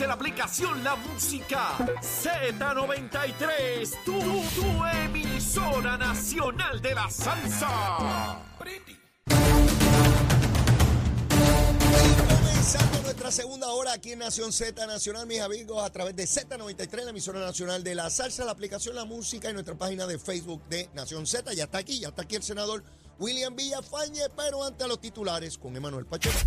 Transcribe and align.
de 0.00 0.06
la 0.06 0.14
aplicación 0.14 0.82
La 0.82 0.96
Música 0.96 1.76
Z93. 2.00 4.02
Tu, 4.02 4.18
tu 4.18 4.84
emisora 5.04 5.98
nacional 5.98 6.80
de 6.80 6.94
la 6.94 7.10
salsa. 7.10 8.40
Comenzando 12.16 13.02
nuestra 13.02 13.30
segunda 13.30 13.68
hora 13.68 13.92
aquí 13.92 14.12
en 14.12 14.20
Nación 14.20 14.52
Z 14.52 14.86
Nacional, 14.86 15.26
mis 15.26 15.40
amigos, 15.40 15.84
a 15.84 15.90
través 15.90 16.16
de 16.16 16.24
Z93, 16.24 17.04
la 17.04 17.10
emisora 17.10 17.40
nacional 17.40 17.84
de 17.84 17.94
la 17.94 18.08
salsa, 18.08 18.46
la 18.46 18.52
aplicación 18.52 18.94
La 18.94 19.04
Música 19.04 19.50
y 19.50 19.52
nuestra 19.52 19.74
página 19.74 20.06
de 20.06 20.18
Facebook 20.18 20.62
de 20.70 20.88
Nación 20.94 21.26
Z. 21.26 21.52
Ya 21.52 21.64
está 21.64 21.76
aquí, 21.78 22.00
ya 22.00 22.08
está 22.08 22.22
aquí 22.22 22.36
el 22.36 22.42
senador 22.42 22.82
William 23.18 23.54
Villafañe, 23.54 24.30
pero 24.34 24.64
ante 24.64 24.88
los 24.88 24.98
titulares 24.98 25.58
con 25.58 25.76
Emanuel 25.76 26.06
Pacheco. 26.06 26.38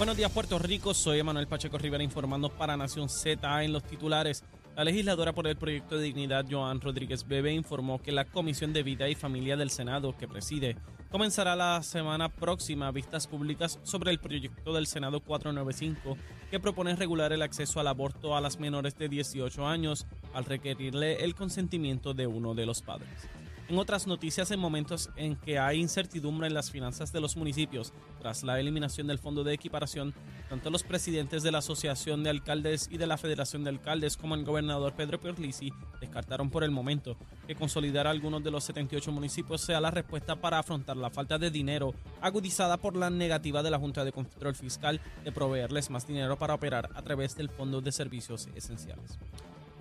Buenos 0.00 0.16
días, 0.16 0.32
Puerto 0.32 0.58
Rico. 0.58 0.94
Soy 0.94 1.18
Emanuel 1.18 1.46
Pacheco 1.46 1.76
Rivera 1.76 2.02
informando 2.02 2.48
para 2.48 2.74
Nación 2.74 3.10
Z 3.10 3.62
en 3.62 3.70
los 3.70 3.84
titulares. 3.84 4.44
La 4.74 4.82
legisladora 4.82 5.34
por 5.34 5.46
el 5.46 5.56
proyecto 5.56 5.98
de 5.98 6.04
dignidad, 6.04 6.46
Joan 6.50 6.80
Rodríguez 6.80 7.28
Bebe, 7.28 7.52
informó 7.52 8.00
que 8.00 8.10
la 8.10 8.24
Comisión 8.24 8.72
de 8.72 8.82
Vida 8.82 9.10
y 9.10 9.14
Familia 9.14 9.58
del 9.58 9.68
Senado, 9.68 10.16
que 10.16 10.26
preside, 10.26 10.78
comenzará 11.10 11.54
la 11.54 11.82
semana 11.82 12.30
próxima 12.30 12.90
vistas 12.92 13.26
públicas 13.26 13.78
sobre 13.82 14.10
el 14.10 14.20
proyecto 14.20 14.72
del 14.72 14.86
Senado 14.86 15.20
495, 15.20 16.16
que 16.50 16.60
propone 16.60 16.96
regular 16.96 17.34
el 17.34 17.42
acceso 17.42 17.78
al 17.78 17.88
aborto 17.88 18.34
a 18.34 18.40
las 18.40 18.58
menores 18.58 18.96
de 18.96 19.10
18 19.10 19.66
años 19.66 20.06
al 20.32 20.46
requerirle 20.46 21.24
el 21.24 21.34
consentimiento 21.34 22.14
de 22.14 22.26
uno 22.26 22.54
de 22.54 22.64
los 22.64 22.80
padres. 22.80 23.28
En 23.70 23.78
otras 23.78 24.08
noticias, 24.08 24.50
en 24.50 24.58
momentos 24.58 25.10
en 25.14 25.36
que 25.36 25.60
hay 25.60 25.78
incertidumbre 25.78 26.48
en 26.48 26.54
las 26.54 26.72
finanzas 26.72 27.12
de 27.12 27.20
los 27.20 27.36
municipios 27.36 27.92
tras 28.18 28.42
la 28.42 28.58
eliminación 28.58 29.06
del 29.06 29.20
fondo 29.20 29.44
de 29.44 29.54
equiparación, 29.54 30.12
tanto 30.48 30.70
los 30.70 30.82
presidentes 30.82 31.44
de 31.44 31.52
la 31.52 31.58
Asociación 31.58 32.24
de 32.24 32.30
Alcaldes 32.30 32.88
y 32.90 32.98
de 32.98 33.06
la 33.06 33.16
Federación 33.16 33.62
de 33.62 33.70
Alcaldes 33.70 34.16
como 34.16 34.34
el 34.34 34.44
gobernador 34.44 34.96
Pedro 34.96 35.20
Pierluisi 35.20 35.70
descartaron 36.00 36.50
por 36.50 36.64
el 36.64 36.72
momento 36.72 37.16
que 37.46 37.54
consolidar 37.54 38.08
algunos 38.08 38.42
de 38.42 38.50
los 38.50 38.64
78 38.64 39.12
municipios 39.12 39.60
sea 39.60 39.80
la 39.80 39.92
respuesta 39.92 40.34
para 40.34 40.58
afrontar 40.58 40.96
la 40.96 41.10
falta 41.10 41.38
de 41.38 41.52
dinero 41.52 41.94
agudizada 42.20 42.76
por 42.76 42.96
la 42.96 43.08
negativa 43.08 43.62
de 43.62 43.70
la 43.70 43.78
Junta 43.78 44.04
de 44.04 44.10
Control 44.10 44.56
Fiscal 44.56 45.00
de 45.22 45.30
proveerles 45.30 45.90
más 45.90 46.08
dinero 46.08 46.36
para 46.36 46.54
operar 46.54 46.90
a 46.96 47.02
través 47.02 47.36
del 47.36 47.50
Fondo 47.50 47.80
de 47.80 47.92
Servicios 47.92 48.48
Esenciales. 48.56 49.20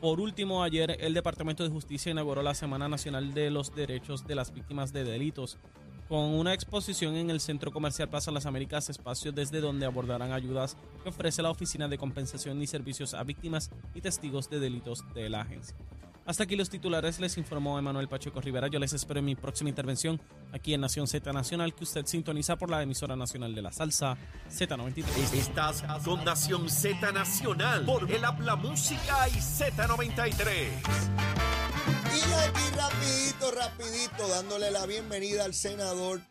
Por 0.02 0.22
último, 0.22 0.64
ayer 0.64 0.96
el 1.02 1.14
Departamento 1.14 1.62
de 1.62 1.70
Justicia 1.70 2.10
inauguró 2.10 2.42
la 2.42 2.54
Semana 2.54 2.88
Nacional 2.88 3.34
de 3.34 3.50
los 3.50 3.76
Derechos 3.76 4.26
de 4.26 4.34
las 4.34 4.54
Víctimas 4.54 4.94
de 4.94 5.04
Delitos, 5.04 5.58
con 6.08 6.20
una 6.20 6.54
exposición 6.54 7.18
en 7.18 7.30
el 7.30 7.42
Centro 7.42 7.74
Comercial 7.74 8.08
Plaza 8.08 8.32
Las 8.32 8.46
Américas, 8.46 8.90
espacio 8.90 9.34
desde 9.34 9.60
donde 9.60 9.86
abordarán 9.86 10.32
ayudas 10.32 10.78
que 11.04 11.10
ofrece 11.10 11.42
la 11.42 11.52
Oficina 11.52 11.90
de 11.90 11.98
Compensación 11.98 12.62
y 12.62 12.68
Servicios 12.68 13.14
a 13.14 13.24
Víctimas 13.24 13.72
y 13.94 14.00
Testigos 14.00 14.50
de 14.50 14.62
Delitos 14.62 15.04
de 15.14 15.30
la 15.30 15.42
agencia. 15.42 15.76
Hasta 16.30 16.44
aquí 16.44 16.56
los 16.56 16.70
titulares, 16.70 17.20
les 17.20 17.40
informó 17.40 17.80
Emanuel 17.80 18.08
Pacheco 18.08 18.40
Rivera. 18.40 18.68
Yo 18.68 18.78
les 18.78 18.94
espero 18.94 19.18
en 19.18 19.26
mi 19.26 19.34
próxima 19.34 19.72
intervención 19.72 20.22
aquí 20.52 20.76
en 20.76 20.82
Nación 20.82 21.08
Z 21.08 21.34
Nacional, 21.34 21.74
que 21.74 21.84
usted 21.84 22.06
sintoniza 22.06 22.56
por 22.56 22.70
la 22.70 22.84
emisora 22.84 23.16
nacional 23.16 23.56
de 23.56 23.64
la 23.64 23.72
salsa 23.72 24.16
Z93. 24.48 25.34
Estás 25.34 25.84
con 26.06 26.24
Nación 26.24 26.70
Z 26.70 27.12
Nacional 27.14 27.84
por 27.84 28.12
el 28.12 28.24
Habla 28.24 28.56
Música 28.56 29.28
y 29.30 29.40
Z93. 29.40 30.68
Y 32.14 32.34
aquí 32.48 32.76
rapidito, 32.78 33.52
rapidito, 33.52 34.28
dándole 34.28 34.70
la 34.70 34.86
bienvenida 34.86 35.46
al 35.46 35.56
senador 35.56 36.22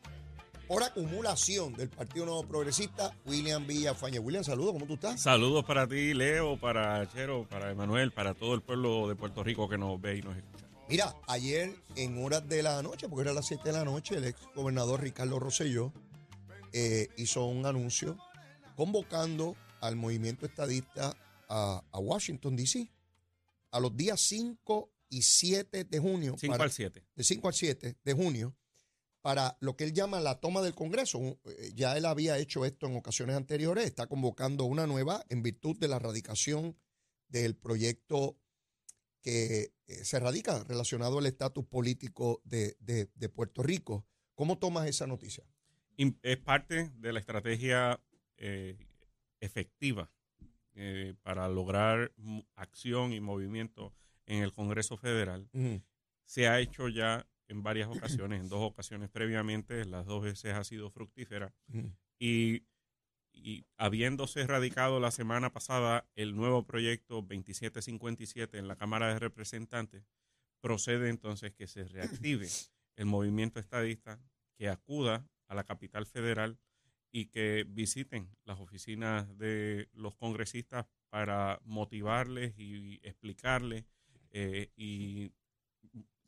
por 0.68 0.82
acumulación 0.82 1.72
del 1.74 1.88
Partido 1.88 2.26
Nuevo 2.26 2.46
Progresista, 2.46 3.16
William 3.24 3.66
Villafañe. 3.66 4.18
William, 4.18 4.44
saludos, 4.44 4.72
¿cómo 4.74 4.86
tú 4.86 4.94
estás? 4.94 5.20
Saludos 5.20 5.64
para 5.64 5.86
ti, 5.88 6.12
Leo, 6.14 6.58
para 6.60 7.08
Chero, 7.10 7.46
para 7.48 7.70
Emanuel, 7.70 8.12
para 8.12 8.34
todo 8.34 8.54
el 8.54 8.60
pueblo 8.60 9.08
de 9.08 9.16
Puerto 9.16 9.42
Rico 9.42 9.68
que 9.68 9.78
nos 9.78 9.98
ve 10.00 10.18
y 10.18 10.22
nos 10.22 10.36
escucha. 10.36 10.66
Mira, 10.88 11.14
ayer 11.26 11.74
en 11.96 12.22
horas 12.22 12.46
de 12.48 12.62
la 12.62 12.82
noche, 12.82 13.08
porque 13.08 13.22
era 13.22 13.32
las 13.32 13.46
7 13.46 13.62
de 13.64 13.72
la 13.72 13.84
noche, 13.84 14.16
el 14.16 14.24
ex 14.24 14.38
gobernador 14.54 15.00
Ricardo 15.02 15.38
Rosselló 15.38 15.92
eh, 16.72 17.08
hizo 17.16 17.46
un 17.46 17.64
anuncio 17.66 18.16
convocando 18.76 19.56
al 19.80 19.96
movimiento 19.96 20.44
estadista 20.46 21.14
a, 21.48 21.82
a 21.90 21.98
Washington, 21.98 22.56
D.C. 22.56 22.90
a 23.70 23.80
los 23.80 23.96
días 23.96 24.20
5 24.20 24.90
y 25.10 25.22
7 25.22 25.84
de 25.84 25.98
junio. 25.98 26.36
5 26.38 26.52
para- 26.52 26.64
al 26.64 26.70
7. 26.72 27.02
de 27.16 27.24
5 27.24 27.48
al 27.48 27.54
7 27.54 27.96
de 28.04 28.12
junio 28.12 28.54
para 29.20 29.56
lo 29.60 29.76
que 29.76 29.84
él 29.84 29.92
llama 29.92 30.20
la 30.20 30.40
toma 30.40 30.62
del 30.62 30.74
Congreso. 30.74 31.18
Eh, 31.44 31.72
Ya 31.74 31.96
él 31.96 32.04
había 32.06 32.38
hecho 32.38 32.64
esto 32.64 32.86
en 32.86 32.96
ocasiones 32.96 33.36
anteriores, 33.36 33.84
está 33.84 34.06
convocando 34.06 34.64
una 34.64 34.86
nueva 34.86 35.24
en 35.28 35.42
virtud 35.42 35.76
de 35.78 35.88
la 35.88 35.96
erradicación 35.96 36.76
del 37.28 37.56
proyecto 37.56 38.38
que 39.20 39.72
eh, 39.86 40.04
se 40.04 40.18
radica 40.20 40.62
relacionado 40.64 41.18
al 41.18 41.26
estatus 41.26 41.64
político 41.66 42.40
de, 42.44 42.76
de- 42.80 43.10
de 43.14 43.28
Puerto 43.28 43.62
Rico. 43.62 44.06
¿Cómo 44.34 44.58
tomas 44.58 44.86
esa 44.88 45.06
noticia? 45.06 45.44
Es 46.22 46.36
parte 46.38 46.90
de 46.94 47.12
la 47.12 47.18
estrategia 47.18 48.00
eh, 48.36 48.76
efectiva 49.40 50.12
eh, 50.74 51.14
para 51.22 51.48
lograr 51.48 52.12
acción 52.54 53.12
y 53.12 53.18
movimiento 53.20 53.92
en 54.26 54.44
el 54.44 54.52
Congreso 54.52 54.96
Federal. 54.96 55.50
Se 56.24 56.46
ha 56.46 56.60
hecho 56.60 56.88
ya 56.88 57.26
en 57.48 57.62
varias 57.62 57.88
ocasiones, 57.88 58.40
en 58.40 58.48
dos 58.48 58.60
ocasiones 58.60 59.10
previamente, 59.10 59.84
las 59.84 60.06
dos 60.06 60.22
veces 60.22 60.54
ha 60.54 60.64
sido 60.64 60.90
fructífera. 60.90 61.52
y, 62.18 62.64
y 63.32 63.66
habiéndose 63.76 64.46
radicado 64.46 65.00
la 65.00 65.10
semana 65.10 65.52
pasada 65.52 66.06
el 66.14 66.36
nuevo 66.36 66.66
proyecto 66.66 67.16
2757 67.16 68.58
en 68.58 68.68
la 68.68 68.76
Cámara 68.76 69.08
de 69.08 69.18
Representantes, 69.18 70.04
procede 70.60 71.08
entonces 71.08 71.52
que 71.52 71.66
se 71.66 71.84
reactive 71.84 72.48
el 72.96 73.06
movimiento 73.06 73.60
estadista, 73.60 74.20
que 74.56 74.68
acuda 74.68 75.28
a 75.46 75.54
la 75.54 75.64
capital 75.64 76.04
federal 76.06 76.58
y 77.10 77.26
que 77.26 77.64
visiten 77.68 78.28
las 78.44 78.60
oficinas 78.60 79.38
de 79.38 79.88
los 79.92 80.14
congresistas 80.14 80.86
para 81.08 81.60
motivarles 81.64 82.54
y 82.58 83.00
explicarles 83.02 83.84
eh, 84.30 84.70
y, 84.76 85.32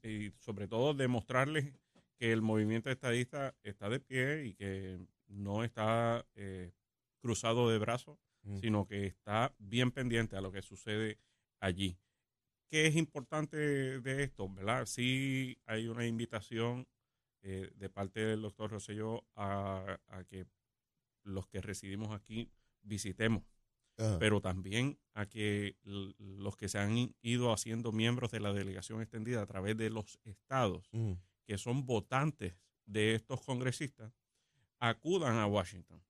y 0.03 0.33
sobre 0.39 0.69
todo 0.69 0.95
demostrarles 0.95 1.73
que 2.19 2.33
el 2.33 2.43
movimiento 2.43 2.91
estadista 2.91 3.55
está 3.63 3.89
de 3.89 4.01
pie 4.01 4.47
y 4.47 4.55
que 4.55 5.01
no 5.29 5.65
está 5.65 6.27
eh, 6.35 6.73
cruzado 7.21 7.71
de 7.71 7.79
brazos, 7.79 8.19
Mm. 8.43 8.59
sino 8.59 8.87
que 8.87 9.07
está 9.07 9.55
bien 9.59 9.91
pendiente 9.91 10.37
a 10.37 10.41
lo 10.41 10.51
que 10.53 10.63
sucede 10.63 11.19
allí. 11.61 11.99
¿Qué 12.69 12.87
es 12.87 12.97
importante 12.97 13.57
de 14.01 14.23
esto? 14.23 14.49
¿verdad? 14.49 14.87
Sí 14.87 15.59
hay 15.67 15.89
una 15.89 16.07
invitación 16.07 16.87
eh, 17.43 17.71
de 17.75 17.91
parte 17.91 18.21
del 18.21 18.43
doctor 18.43 18.71
Rosselló 18.71 19.25
a, 19.35 19.99
a 20.09 20.25
que 20.25 20.47
los 21.23 21.47
que 21.49 21.61
residimos 21.61 22.13
aquí 22.13 22.51
visitemos, 22.83 23.45
Ajá. 24.01 24.19
pero 24.19 24.41
también 24.41 24.99
a 25.15 25.27
que 25.27 25.77
los 25.83 26.57
que 26.57 26.69
se 26.69 26.79
han 26.79 27.15
ido 27.23 27.53
haciendo 27.53 27.93
miembros 27.93 28.31
de 28.31 28.41
la 28.41 28.53
delegación 28.53 29.01
extendida 29.03 29.43
a 29.43 29.47
través 29.47 29.77
de 29.77 29.91
los 29.91 30.19
estados 30.25 30.89
Ujú. 30.93 31.19
que 31.47 31.59
son 31.59 31.85
votantes 31.87 32.55
de 32.87 33.15
estos 33.15 33.41
congresistas 33.43 34.13
acudan 34.79 35.37
a 35.37 35.47
Washington 35.47 36.03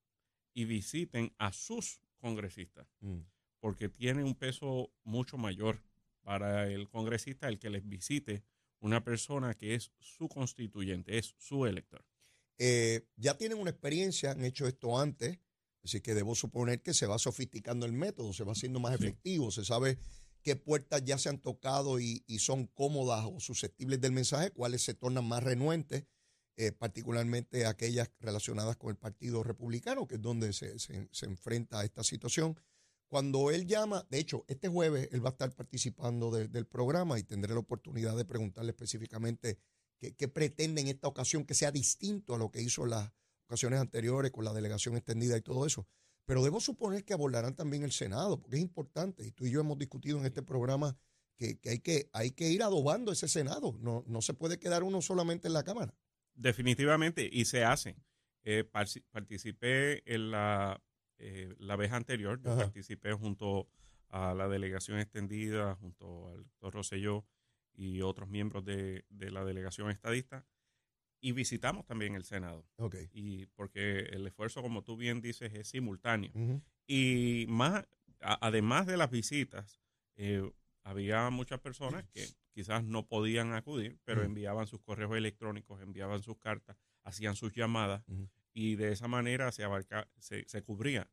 y 0.54 0.64
visiten 0.64 1.32
a 1.38 1.52
sus 1.52 2.00
congresistas, 2.18 2.86
Mm. 3.00 3.20
porque 3.60 3.88
tiene 3.88 4.22
un 4.22 4.34
peso 4.34 4.92
mucho 5.04 5.36
mayor 5.38 5.82
para 6.22 6.68
el 6.70 6.88
congresista 6.88 7.48
el 7.48 7.58
que 7.58 7.70
les 7.70 7.88
visite 7.88 8.44
una 8.80 9.02
persona 9.02 9.54
que 9.54 9.74
es 9.74 9.90
su 9.98 10.28
constituyente, 10.28 11.18
es 11.18 11.34
su 11.38 11.66
elector. 11.66 12.04
Eh, 12.58 13.06
ya 13.16 13.36
tienen 13.36 13.58
una 13.58 13.70
experiencia, 13.70 14.30
han 14.32 14.44
hecho 14.44 14.66
esto 14.66 14.98
antes, 14.98 15.38
así 15.84 16.00
que 16.00 16.14
debo 16.14 16.34
suponer 16.34 16.82
que 16.82 16.94
se 16.94 17.06
va 17.06 17.18
sofisticando 17.18 17.86
el 17.86 17.92
método, 17.92 18.32
se 18.32 18.44
va 18.44 18.52
haciendo 18.52 18.80
más 18.80 18.98
Sí. 18.98 19.04
efectivo, 19.04 19.50
se 19.50 19.64
sabe 19.64 19.98
qué 20.42 20.56
puertas 20.56 21.04
ya 21.04 21.18
se 21.18 21.28
han 21.28 21.38
tocado 21.38 22.00
y, 22.00 22.24
y 22.26 22.38
son 22.38 22.66
cómodas 22.66 23.26
o 23.26 23.40
susceptibles 23.40 24.00
del 24.00 24.12
mensaje, 24.12 24.50
cuáles 24.52 24.82
se 24.82 24.94
tornan 24.94 25.24
más 25.26 25.42
renuentes. 25.42 26.04
eh, 26.56 26.72
particularmente 26.72 27.64
aquellas 27.64 28.10
relacionadas 28.20 28.76
con 28.76 28.90
el 28.90 28.96
Partido 28.96 29.42
Republicano, 29.42 30.06
que 30.06 30.16
es 30.16 30.20
donde 30.20 30.52
se, 30.52 30.78
se- 30.78 31.08
se 31.10 31.24
enfrenta 31.24 31.80
a 31.80 31.84
esta 31.86 32.02
situación. 32.04 32.54
Cuando 33.08 33.50
él 33.50 33.66
llama, 33.66 34.06
de 34.10 34.18
hecho, 34.18 34.44
este 34.46 34.68
jueves 34.68 35.08
él 35.12 35.24
va 35.24 35.30
a 35.30 35.32
estar 35.32 35.54
participando 35.54 36.30
de- 36.30 36.48
del 36.48 36.66
programa 36.66 37.18
y 37.18 37.22
tendré 37.22 37.54
la 37.54 37.60
oportunidad 37.60 38.14
de 38.14 38.26
preguntarle 38.26 38.72
específicamente 38.72 39.58
qué, 39.98 40.14
qué 40.14 40.28
pretende 40.28 40.82
en 40.82 40.88
esta 40.88 41.08
ocasión 41.08 41.46
que 41.46 41.54
sea 41.54 41.72
distinto 41.72 42.34
a 42.34 42.38
lo 42.38 42.50
que 42.50 42.60
hizo 42.60 42.84
las 42.84 43.10
ocasiones 43.50 43.80
anteriores 43.80 44.30
con 44.30 44.44
la 44.44 44.52
delegación 44.52 44.96
extendida 44.96 45.36
y 45.36 45.42
todo 45.42 45.66
eso. 45.66 45.88
Pero 46.24 46.44
debo 46.44 46.60
suponer 46.60 47.04
que 47.04 47.12
abordarán 47.12 47.56
también 47.56 47.82
el 47.82 47.90
Senado, 47.90 48.38
porque 48.38 48.56
es 48.56 48.62
importante, 48.62 49.26
y 49.26 49.32
tú 49.32 49.46
y 49.46 49.50
yo 49.50 49.60
hemos 49.60 49.76
discutido 49.76 50.18
en 50.18 50.26
este 50.26 50.42
programa 50.42 50.96
que, 51.36 51.58
que 51.58 51.70
hay, 51.70 51.80
que 51.80 52.08
hay 52.12 52.30
que 52.30 52.48
ir 52.48 52.62
adobando 52.62 53.10
ese 53.10 53.26
Senado, 53.26 53.76
no, 53.80 54.04
no 54.06 54.22
se 54.22 54.34
puede 54.34 54.60
quedar 54.60 54.84
uno 54.84 55.02
solamente 55.02 55.48
en 55.48 55.54
la 55.54 55.64
Cámara. 55.64 55.92
Definitivamente, 56.34 57.28
y 57.30 57.46
se 57.46 57.64
hace. 57.64 57.96
Eh, 58.44 58.64
participé 59.10 60.02
en 60.14 60.30
la, 60.30 60.80
eh, 61.18 61.54
la 61.58 61.74
vez 61.74 61.90
anterior, 61.90 62.40
yo 62.40 62.56
participé 62.56 63.12
junto 63.12 63.68
a 64.08 64.32
la 64.34 64.48
delegación 64.48 65.00
extendida, 65.00 65.74
junto 65.74 66.28
al 66.28 66.44
doctor 66.44 66.74
Rosselló 66.74 67.26
y 67.74 68.02
otros 68.02 68.28
miembros 68.28 68.64
de, 68.64 69.04
de 69.08 69.30
la 69.30 69.44
delegación 69.44 69.90
estadista, 69.90 70.46
y 71.20 71.32
visitamos 71.32 71.84
también 71.86 72.14
el 72.14 72.24
Senado. 72.24 72.66
Ok. 72.76 72.96
Y 73.12 73.46
porque 73.46 74.00
el 74.00 74.26
esfuerzo, 74.26 74.62
como 74.62 74.82
tú 74.82 74.96
bien 74.96 75.20
dices, 75.20 75.52
es 75.54 75.68
simultáneo. 75.68 76.32
Y 76.86 77.46
más, 77.48 77.86
a- 78.20 78.38
además 78.46 78.86
de 78.86 78.96
las 78.96 79.10
visitas, 79.10 79.80
eh, 80.16 80.50
había 80.82 81.28
muchas 81.30 81.60
personas 81.60 82.04
que 82.12 82.26
quizás 82.52 82.82
no 82.84 83.06
podían 83.06 83.52
acudir, 83.52 83.98
pero 84.04 84.22
enviaban 84.26 84.66
sus 84.66 84.80
correos 84.80 85.14
electrónicos, 85.16 85.80
enviaban 85.82 86.22
sus 86.22 86.38
cartas, 86.38 86.76
hacían 87.04 87.36
sus 87.36 87.52
llamadas 87.52 88.02
y 88.52 88.74
de 88.76 88.92
esa 88.92 89.06
manera 89.06 89.52
se 89.52 89.62
abarca, 89.62 90.08
se, 90.18 90.44
se 90.48 90.62
cubría 90.62 91.08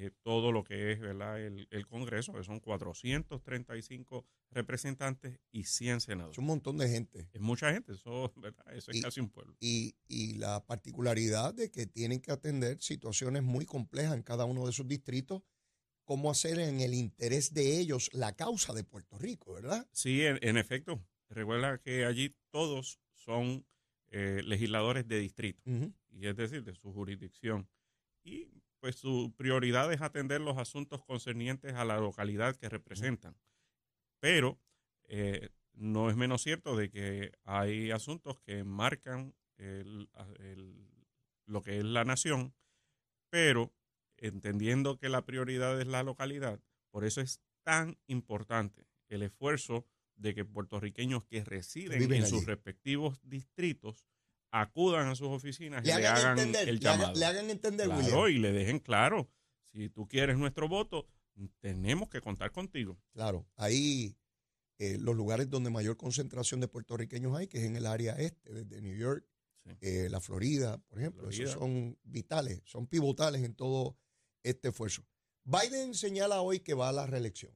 eh, 0.00 0.12
todo 0.22 0.52
lo 0.52 0.62
que 0.62 0.92
es 0.92 1.00
¿verdad? 1.00 1.40
El, 1.44 1.66
el 1.70 1.86
Congreso, 1.86 2.32
que 2.32 2.44
son 2.44 2.60
435 2.60 4.24
representantes 4.50 5.40
y 5.50 5.64
100 5.64 6.00
senadores. 6.00 6.34
Es 6.34 6.38
un 6.38 6.46
montón 6.46 6.76
de 6.78 6.88
gente. 6.88 7.28
Es 7.32 7.40
mucha 7.40 7.72
gente, 7.72 7.92
eso, 7.92 8.32
¿verdad? 8.36 8.64
eso 8.74 8.90
es 8.90 8.98
Y- 8.98 9.02
casi 9.02 9.20
un 9.20 9.28
pueblo. 9.30 9.56
Y, 9.60 9.94
y 10.06 10.34
la 10.34 10.64
particularidad 10.64 11.52
de 11.54 11.70
que 11.70 11.86
tienen 11.86 12.20
que 12.20 12.30
atender 12.32 12.80
situaciones 12.80 13.42
muy 13.42 13.66
complejas 13.66 14.14
en 14.14 14.22
cada 14.22 14.44
uno 14.44 14.66
de 14.66 14.72
sus 14.72 14.86
distritos, 14.86 15.42
cómo 16.04 16.30
hacer 16.30 16.58
en 16.60 16.80
el 16.80 16.94
interés 16.94 17.52
de 17.52 17.78
ellos 17.80 18.08
la 18.12 18.34
causa 18.34 18.72
de 18.72 18.84
Puerto 18.84 19.18
Rico, 19.18 19.52
¿verdad? 19.54 19.86
Sí, 19.92 20.24
en, 20.24 20.38
en 20.42 20.56
efecto. 20.56 21.04
Recuerda 21.28 21.78
que 21.78 22.04
allí 22.06 22.34
todos 22.50 22.98
son 23.14 23.66
eh, 24.10 24.40
legisladores 24.44 25.06
de 25.06 25.18
distrito, 25.18 25.60
y 26.10 26.26
es 26.26 26.36
decir, 26.36 26.64
de 26.64 26.74
su 26.74 26.92
jurisdicción. 26.94 27.68
Y 28.24 28.57
pues 28.80 28.96
su 28.96 29.32
prioridad 29.36 29.92
es 29.92 30.00
atender 30.02 30.40
los 30.40 30.56
asuntos 30.58 31.04
concernientes 31.04 31.74
a 31.74 31.84
la 31.84 31.98
localidad 31.98 32.56
que 32.56 32.68
representan. 32.68 33.36
Pero 34.20 34.58
eh, 35.04 35.48
no 35.72 36.10
es 36.10 36.16
menos 36.16 36.42
cierto 36.42 36.76
de 36.76 36.90
que 36.90 37.32
hay 37.44 37.90
asuntos 37.90 38.40
que 38.40 38.64
marcan 38.64 39.34
el- 39.56 40.08
el- 40.40 40.86
lo 41.46 41.62
que 41.62 41.78
es 41.78 41.84
la 41.84 42.04
nación, 42.04 42.54
pero 43.30 43.72
entendiendo 44.16 44.98
que 44.98 45.08
la 45.08 45.24
prioridad 45.24 45.80
es 45.80 45.86
la 45.86 46.02
localidad, 46.02 46.60
por 46.90 47.04
eso 47.04 47.20
es 47.20 47.40
tan 47.64 47.98
importante 48.06 48.86
el 49.08 49.22
esfuerzo 49.22 49.86
de 50.16 50.34
que 50.34 50.44
puertorriqueños 50.44 51.24
que 51.24 51.44
residen 51.44 52.00
Viven 52.00 52.18
en 52.18 52.24
allí. 52.24 52.30
sus 52.30 52.44
respectivos 52.46 53.20
distritos 53.22 54.04
acudan 54.50 55.08
a 55.08 55.14
sus 55.14 55.28
oficinas 55.28 55.84
Le 55.84 55.92
y 55.92 55.96
le 55.96 56.06
hagan, 56.06 56.38
entender, 56.38 56.68
el 56.68 56.78
le, 56.78 56.88
hagan- 56.88 57.00
llamado. 57.00 57.18
le 57.18 57.24
hagan 57.26 57.50
entender, 57.50 57.86
Claro, 57.86 58.22
William. 58.22 58.28
y 58.36 58.38
le 58.38 58.52
dejen 58.52 58.78
claro, 58.80 59.30
si 59.72 59.88
tú 59.88 60.08
quieres 60.08 60.36
nuestro 60.38 60.68
voto, 60.68 61.06
tenemos 61.60 62.08
que 62.08 62.20
contar 62.20 62.50
contigo. 62.52 62.98
Claro, 63.12 63.46
ahí 63.56 64.16
eh, 64.78 64.96
los 64.98 65.14
lugares 65.16 65.48
donde 65.50 65.70
mayor 65.70 65.96
concentración 65.96 66.60
de 66.60 66.68
puertorriqueños 66.68 67.36
hay, 67.36 67.46
que 67.48 67.58
es 67.58 67.64
en 67.64 67.76
el 67.76 67.86
área 67.86 68.14
este, 68.14 68.52
desde 68.52 68.80
New 68.80 68.96
York, 68.96 69.26
Sí. 69.56 69.70
eh, 69.80 70.08
la 70.08 70.20
Florida, 70.20 70.78
por 70.78 70.98
ejemplo, 70.98 71.28
esos 71.28 71.50
son 71.50 71.98
vitales, 72.04 72.62
son 72.64 72.86
pivotales 72.86 73.42
en 73.42 73.54
todo 73.54 73.98
este 74.42 74.68
esfuerzo. 74.68 75.04
Biden 75.44 75.94
señala 75.94 76.40
hoy 76.40 76.60
que 76.60 76.74
va 76.74 76.88
a 76.88 76.92
la 76.92 77.06
reelección. 77.06 77.54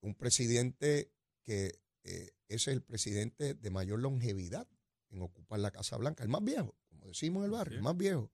Un 0.00 0.14
presidente 0.14 1.12
que 1.42 1.78
eh, 2.04 2.32
es 2.48 2.66
el 2.68 2.82
presidente 2.82 3.54
de 3.54 3.70
mayor 3.70 4.00
longevidad 4.00 4.66
en 5.14 5.22
ocupar 5.22 5.60
la 5.60 5.70
Casa 5.70 5.96
Blanca, 5.96 6.22
el 6.22 6.28
más 6.28 6.44
viejo, 6.44 6.76
como 6.88 7.06
decimos 7.06 7.40
en 7.40 7.44
el 7.46 7.50
barrio, 7.50 7.76
el 7.76 7.82
más 7.82 7.96
viejo. 7.96 8.30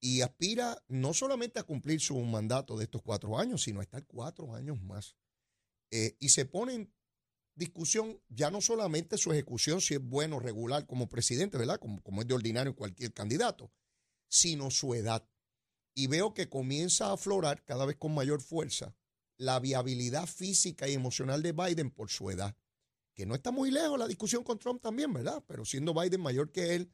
Y 0.00 0.20
aspira 0.20 0.82
no 0.88 1.14
solamente 1.14 1.58
a 1.58 1.62
cumplir 1.62 2.00
su 2.00 2.18
mandato 2.20 2.76
de 2.76 2.84
estos 2.84 3.02
cuatro 3.02 3.38
años, 3.38 3.62
sino 3.62 3.80
a 3.80 3.82
estar 3.82 4.04
cuatro 4.06 4.54
años 4.54 4.80
más. 4.82 5.16
Eh, 5.90 6.16
y 6.20 6.28
se 6.28 6.44
pone 6.44 6.74
en 6.74 6.94
discusión 7.54 8.20
ya 8.28 8.50
no 8.50 8.60
solamente 8.60 9.16
su 9.16 9.32
ejecución, 9.32 9.80
si 9.80 9.94
es 9.94 10.00
bueno, 10.00 10.40
regular 10.40 10.86
como 10.86 11.08
presidente, 11.08 11.56
¿verdad? 11.56 11.78
Como, 11.78 12.02
como 12.02 12.20
es 12.20 12.28
de 12.28 12.34
ordinario 12.34 12.76
cualquier 12.76 13.12
candidato, 13.14 13.72
sino 14.28 14.70
su 14.70 14.94
edad. 14.94 15.26
Y 15.94 16.08
veo 16.08 16.34
que 16.34 16.48
comienza 16.48 17.06
a 17.06 17.12
aflorar 17.12 17.64
cada 17.64 17.86
vez 17.86 17.96
con 17.96 18.14
mayor 18.14 18.42
fuerza 18.42 18.94
la 19.36 19.58
viabilidad 19.60 20.26
física 20.26 20.88
y 20.88 20.94
emocional 20.94 21.42
de 21.42 21.52
Biden 21.52 21.90
por 21.90 22.10
su 22.10 22.30
edad. 22.30 22.56
Que 23.14 23.26
no 23.26 23.34
está 23.34 23.50
muy 23.52 23.70
lejos 23.70 23.98
la 23.98 24.08
discusión 24.08 24.42
con 24.42 24.58
Trump 24.58 24.82
también, 24.82 25.12
¿verdad? 25.12 25.42
Pero 25.46 25.64
siendo 25.64 25.94
Biden 25.94 26.20
mayor 26.20 26.50
que 26.50 26.74
él, 26.74 26.92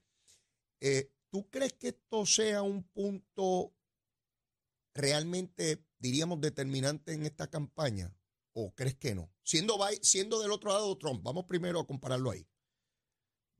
eh, 0.81 1.12
¿tú 1.31 1.49
crees 1.50 1.72
que 1.75 1.88
esto 1.88 2.26
sea 2.26 2.62
un 2.62 2.82
punto 2.84 3.75
realmente, 4.94 5.84
diríamos, 5.99 6.40
determinante 6.40 7.12
en 7.12 7.25
esta 7.25 7.49
campaña? 7.49 8.14
¿O 8.52 8.75
crees 8.75 8.96
que 8.96 9.14
no? 9.14 9.32
Siendo, 9.43 9.78
Bi- 9.78 9.99
siendo 10.02 10.40
del 10.40 10.50
otro 10.52 10.70
lado 10.72 10.96
Trump, 10.99 11.22
vamos 11.22 11.44
primero 11.44 11.81
a 11.81 11.87
compararlo 11.87 12.31
ahí. 12.31 12.46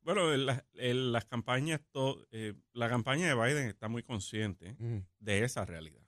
Bueno, 0.03 0.33
en 0.33 0.47
la- 0.47 0.67
en 0.75 1.13
las 1.13 1.27
campañas, 1.27 1.81
to- 1.93 2.27
eh, 2.31 2.55
la 2.73 2.89
campaña 2.89 3.29
de 3.29 3.35
Biden 3.35 3.69
está 3.69 3.89
muy 3.89 4.03
consciente 4.03 4.77
Ujú, 4.79 5.05
de 5.19 5.45
esa 5.45 5.65
realidad 5.67 6.01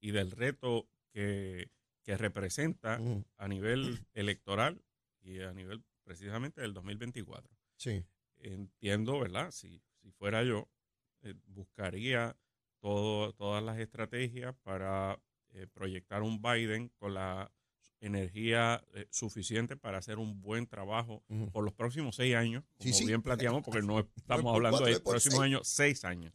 y 0.00 0.10
del 0.12 0.30
reto 0.32 0.88
que, 1.12 1.70
que 2.04 2.16
representa 2.16 3.00
Ujú, 3.00 3.24
a 3.36 3.48
nivel 3.48 4.04
electoral 4.14 4.84
y 5.20 5.40
a 5.40 5.52
nivel 5.52 5.84
precisamente 6.06 6.60
del 6.60 6.72
2024. 6.72 7.54
Sí. 7.76 8.04
Entiendo, 8.38 9.18
¿verdad? 9.18 9.50
Si, 9.50 9.82
si 10.00 10.12
fuera 10.12 10.44
yo, 10.44 10.68
eh, 11.22 11.34
buscaría 11.46 12.36
todo, 12.78 13.32
todas 13.32 13.62
las 13.62 13.78
estrategias 13.78 14.54
para 14.62 15.20
eh, 15.50 15.66
proyectar 15.66 16.22
un 16.22 16.40
Biden 16.40 16.90
con 16.96 17.14
la 17.14 17.50
energía 18.00 18.84
eh, 18.94 19.06
suficiente 19.10 19.76
para 19.76 19.98
hacer 19.98 20.18
un 20.18 20.40
buen 20.40 20.66
trabajo 20.66 21.24
por 21.52 21.64
los 21.64 21.74
próximos 21.74 22.16
seis 22.16 22.36
años, 22.36 22.62
como 22.78 22.94
sí. 22.94 23.06
bien 23.06 23.22
planteamos, 23.22 23.64
porque 23.64 23.82
no 23.82 23.98
estamos 24.16 24.54
hablando 24.54 24.84
de 24.84 25.00
próximos 25.00 25.40
años, 25.40 25.66
seis 25.66 26.04
años. 26.04 26.32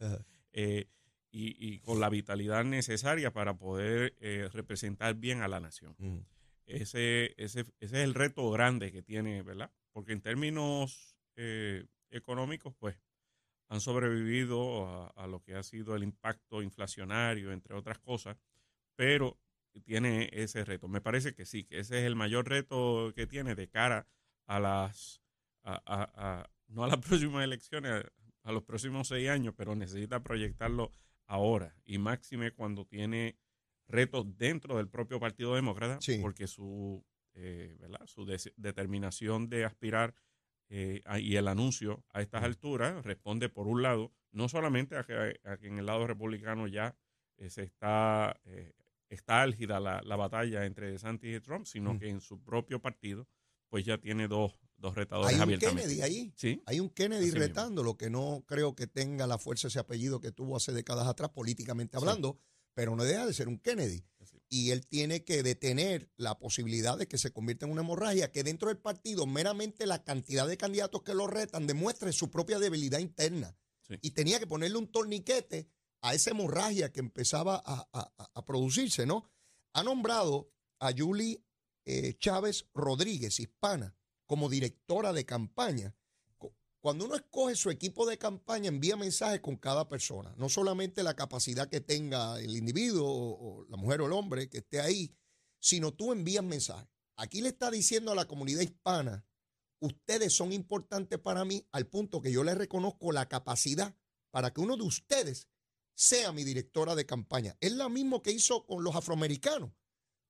Eh, 0.52 0.86
y, 1.30 1.56
y 1.74 1.78
con 1.78 1.98
la 1.98 2.10
vitalidad 2.10 2.62
necesaria 2.64 3.32
para 3.32 3.54
poder 3.54 4.14
eh, 4.20 4.50
representar 4.52 5.14
bien 5.14 5.40
a 5.40 5.48
la 5.48 5.60
nación. 5.60 5.96
Ese, 6.66 7.34
ese, 7.42 7.60
ese 7.60 7.66
es 7.80 7.92
el 7.92 8.14
reto 8.14 8.50
grande 8.50 8.92
que 8.92 9.02
tiene, 9.02 9.42
¿verdad? 9.42 9.70
Porque 9.92 10.12
en 10.12 10.22
términos 10.22 11.16
eh, 11.36 11.86
económicos, 12.10 12.74
pues, 12.78 12.96
han 13.68 13.80
sobrevivido 13.80 14.86
a, 15.16 15.26
lo 15.26 15.42
que 15.42 15.54
ha 15.56 15.62
sido 15.62 15.96
el 15.96 16.02
impacto 16.02 16.62
inflacionario, 16.62 17.52
entre 17.52 17.74
otras 17.74 17.98
cosas, 17.98 18.36
pero 18.96 19.38
tiene 19.84 20.28
ese 20.32 20.64
reto. 20.64 20.88
Me 20.88 21.00
parece 21.00 21.34
que 21.34 21.46
sí, 21.46 21.64
que 21.64 21.80
ese 21.80 21.98
es 22.00 22.04
el 22.04 22.16
mayor 22.16 22.48
reto 22.48 23.12
que 23.14 23.26
tiene 23.26 23.54
de 23.54 23.68
cara 23.68 24.06
a 24.46 24.60
las, 24.60 25.22
a, 25.64 25.80
a- 25.86 26.50
no 26.68 26.84
a 26.84 26.88
las 26.88 26.98
próximas 27.06 27.44
elecciones, 27.44 28.04
a 28.44 28.52
los 28.52 28.62
próximos 28.64 29.08
seis 29.08 29.28
años, 29.28 29.54
pero 29.56 29.74
necesita 29.76 30.22
proyectarlo 30.22 30.92
ahora 31.26 31.74
y 31.84 31.98
máxime 31.98 32.52
cuando 32.52 32.84
tiene 32.86 33.38
retos 33.92 34.26
dentro 34.38 34.76
del 34.78 34.88
propio 34.88 35.20
Partido 35.20 35.54
Demócrata, 35.54 35.98
Sí. 36.00 36.18
porque 36.20 36.46
su, 36.46 37.04
eh, 37.34 37.76
¿verdad? 37.78 38.00
su 38.06 38.24
des- 38.24 38.52
determinación 38.56 39.48
de 39.48 39.64
aspirar 39.64 40.14
eh, 40.68 41.02
y 41.20 41.36
el 41.36 41.48
anuncio 41.48 42.02
a 42.12 42.22
estas 42.22 42.42
alturas 42.42 43.04
responde, 43.04 43.48
por 43.50 43.66
un 43.66 43.82
lado, 43.82 44.10
no 44.32 44.48
solamente 44.48 44.96
a 44.96 45.04
que, 45.04 45.38
a 45.44 45.56
que 45.58 45.66
en 45.68 45.78
el 45.78 45.86
lado 45.86 46.06
republicano 46.06 46.66
ya 46.66 46.96
eh, 47.36 47.50
se 47.50 47.62
está, 47.62 48.40
eh, 48.44 48.72
está 49.10 49.42
álgida 49.42 49.78
la, 49.80 50.00
la 50.02 50.16
batalla 50.16 50.64
entre 50.64 50.90
DeSantis 50.90 51.36
y 51.36 51.40
Trump, 51.40 51.66
sino 51.66 51.94
Mm. 51.94 51.98
que 51.98 52.08
en 52.08 52.20
su 52.22 52.42
propio 52.42 52.80
partido, 52.80 53.28
pues 53.68 53.84
ya 53.84 53.98
tiene 53.98 54.28
dos, 54.28 54.54
dos 54.76 54.94
retadores 54.94 55.38
Hay 55.38 55.52
un. 55.52 55.58
Kennedy 55.58 56.00
ahí. 56.00 56.32
Sí, 56.36 56.62
Hay 56.66 56.80
un 56.80 56.88
Kennedy 56.88 57.24
Así 57.24 57.32
mismo. 57.32 57.46
retando, 57.46 57.82
lo 57.82 57.96
que 57.98 58.08
no 58.08 58.42
creo 58.46 58.74
que 58.74 58.86
tenga 58.86 59.26
la 59.26 59.36
fuerza 59.38 59.68
ese 59.68 59.78
apellido 59.78 60.20
que 60.20 60.32
tuvo 60.32 60.56
hace 60.56 60.72
décadas 60.72 61.06
atrás, 61.06 61.30
políticamente 61.30 61.98
Sí. 61.98 62.00
Pero 62.74 62.96
no 62.96 63.04
deja 63.04 63.26
de 63.26 63.34
ser 63.34 63.48
un 63.48 63.58
Kennedy. 63.58 64.04
Y 64.48 64.70
él 64.70 64.86
tiene 64.86 65.24
que 65.24 65.42
detener 65.42 66.10
la 66.16 66.38
posibilidad 66.38 66.98
de 66.98 67.08
que 67.08 67.16
se 67.16 67.32
convierta 67.32 67.64
en 67.64 67.72
una 67.72 67.80
hemorragia, 67.80 68.30
que 68.30 68.44
dentro 68.44 68.68
del 68.68 68.76
partido 68.78 69.26
meramente 69.26 69.86
la 69.86 70.04
cantidad 70.04 70.46
de 70.46 70.58
candidatos 70.58 71.02
que 71.02 71.14
lo 71.14 71.26
retan 71.26 71.66
demuestre 71.66 72.12
su 72.12 72.30
propia 72.30 72.58
debilidad 72.58 72.98
interna. 72.98 73.56
Sí. 73.88 73.94
Y 74.02 74.10
tenía 74.10 74.38
que 74.38 74.46
ponerle 74.46 74.76
un 74.76 74.92
torniquete 74.92 75.70
a 76.02 76.14
esa 76.14 76.30
hemorragia 76.32 76.92
que 76.92 77.00
empezaba 77.00 77.62
a, 77.64 77.88
a- 77.92 78.30
a 78.34 78.44
producirse, 78.44 79.06
¿no? 79.06 79.24
Ha 79.72 79.82
nombrado 79.82 80.52
a 80.80 80.92
Julie 80.96 81.42
eh, 81.86 82.14
Chávez 82.18 82.66
Rodríguez, 82.74 83.40
hispana, 83.40 83.96
como 84.26 84.50
directora 84.50 85.12
de 85.14 85.24
campaña. 85.24 85.94
Cu- 86.82 86.88
Cuando 86.88 87.04
uno 87.04 87.14
escoge 87.14 87.54
su 87.56 87.70
equipo 87.70 88.06
de 88.06 88.18
campaña, 88.18 88.68
envía 88.68 88.96
mensajes 88.96 89.40
con 89.40 89.56
cada 89.56 89.88
persona, 89.88 90.34
no 90.36 90.48
solamente 90.48 91.02
la 91.02 91.14
capacidad 91.14 91.68
que 91.68 91.80
tenga 91.80 92.38
el 92.40 92.56
individuo 92.56 93.06
o, 93.06 93.60
o 93.62 93.66
la 93.68 93.76
mujer 93.76 94.00
o 94.00 94.06
el 94.06 94.12
hombre 94.12 94.48
que 94.48 94.58
esté 94.58 94.80
ahí, 94.80 95.14
sino 95.60 95.92
tú 95.92 96.12
envías 96.12 96.44
mensajes. 96.44 96.88
Aquí 97.16 97.40
le 97.40 97.48
está 97.50 97.70
diciendo 97.70 98.10
a 98.10 98.14
la 98.16 98.26
comunidad 98.26 98.62
hispana, 98.62 99.24
ustedes 99.80 100.32
son 100.34 100.52
importantes 100.52 101.18
para 101.18 101.44
mí 101.44 101.66
al 101.72 101.86
punto 101.86 102.20
que 102.20 102.32
yo 102.32 102.42
les 102.44 102.56
reconozco 102.58 103.12
la 103.12 103.28
capacidad 103.28 103.94
para 104.32 104.52
que 104.52 104.60
uno 104.60 104.76
de 104.76 104.82
ustedes 104.84 105.48
sea 105.94 106.32
mi 106.32 106.42
directora 106.42 106.94
de 106.94 107.04
campaña. 107.06 107.56
Es 107.60 107.72
lo 107.72 107.88
mismo 107.90 108.22
que 108.22 108.32
hizo 108.32 108.64
con 108.66 108.82
los 108.82 108.96
afroamericanos, 108.96 109.70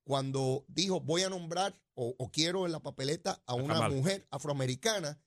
cuando 0.05 0.65
dijo 0.67 0.99
voy 0.99 1.21
a 1.23 1.29
nombrar 1.29 1.79
o, 1.95 2.13
o 2.17 2.31
quiero 2.31 2.65
en 2.65 2.71
la 2.73 2.81
papeleta 2.81 3.41
a 3.45 3.53
una 3.55 3.75
mujer 3.95 4.27
afroamericana, 4.29 5.19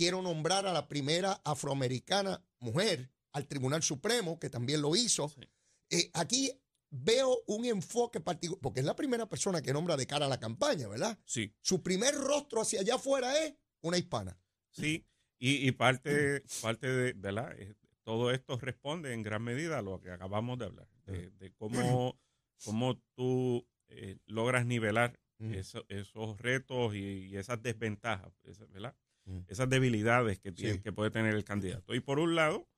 quiero 0.00 0.22
nombrar 0.22 0.66
a 0.66 0.72
la 0.72 0.88
primera 0.88 1.42
afroamericana 1.44 2.42
mujer 2.58 3.10
al 3.32 3.46
Tribunal 3.46 3.82
Supremo, 3.82 4.38
que 4.38 4.48
también 4.48 4.80
lo 4.80 4.96
hizo. 4.96 5.28
Sí. 5.28 5.42
Eh, 5.90 6.10
aquí 6.14 6.50
veo 6.90 7.42
un 7.46 7.66
enfoque 7.66 8.18
particular, 8.18 8.60
porque 8.62 8.80
es 8.80 8.86
la 8.86 8.96
primera 8.96 9.28
persona 9.28 9.60
que 9.60 9.74
nombra 9.74 9.98
de 9.98 10.06
cara 10.06 10.24
a 10.24 10.28
la 10.30 10.40
campaña, 10.40 10.88
¿verdad? 10.88 11.18
Sí, 11.26 11.52
Su 11.60 11.82
primer 11.82 12.14
rostro 12.14 12.62
hacia 12.62 12.80
allá 12.80 12.94
afuera 12.94 13.36
es 13.44 13.54
una 13.82 13.98
hispana. 13.98 14.38
sí. 14.70 15.04
Y, 15.42 15.66
y 15.68 15.72
parte, 15.72 16.42
parte 16.62 16.86
de, 16.86 17.12
¿verdad? 17.14 17.52
Eh, 17.58 17.74
Todo 18.02 18.30
esto 18.30 18.58
responde 18.58 19.12
en 19.14 19.22
gran 19.22 19.42
medida 19.42 19.78
a 19.78 19.82
lo 19.82 20.00
que 20.00 20.10
acabamos 20.10 20.58
de 20.58 20.64
hablar, 20.66 20.88
de, 21.04 21.30
de 21.30 21.52
cómo, 21.54 22.18
cómo 22.64 22.96
tú 23.14 23.66
eh, 23.88 24.16
logras 24.26 24.64
nivelar 24.66 25.18
eso- 25.38 25.84
esos 25.88 26.38
retos 26.38 26.94
y, 26.94 27.26
y 27.28 27.36
esas 27.36 27.62
desventajas, 27.62 28.32
¿verdad? 28.70 28.94
Mm. 29.24 29.40
Esas 29.48 29.68
debilidades 29.68 30.38
que, 30.38 30.52
tiene, 30.52 30.74
Sí. 30.74 30.80
que 30.80 30.92
puede 30.92 31.10
tener 31.10 31.34
el 31.34 31.44
candidato. 31.44 31.94
Y 31.94 32.00
por 32.00 32.18
un 32.18 32.34
lado, 32.34 32.68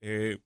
eh, 0.00 0.38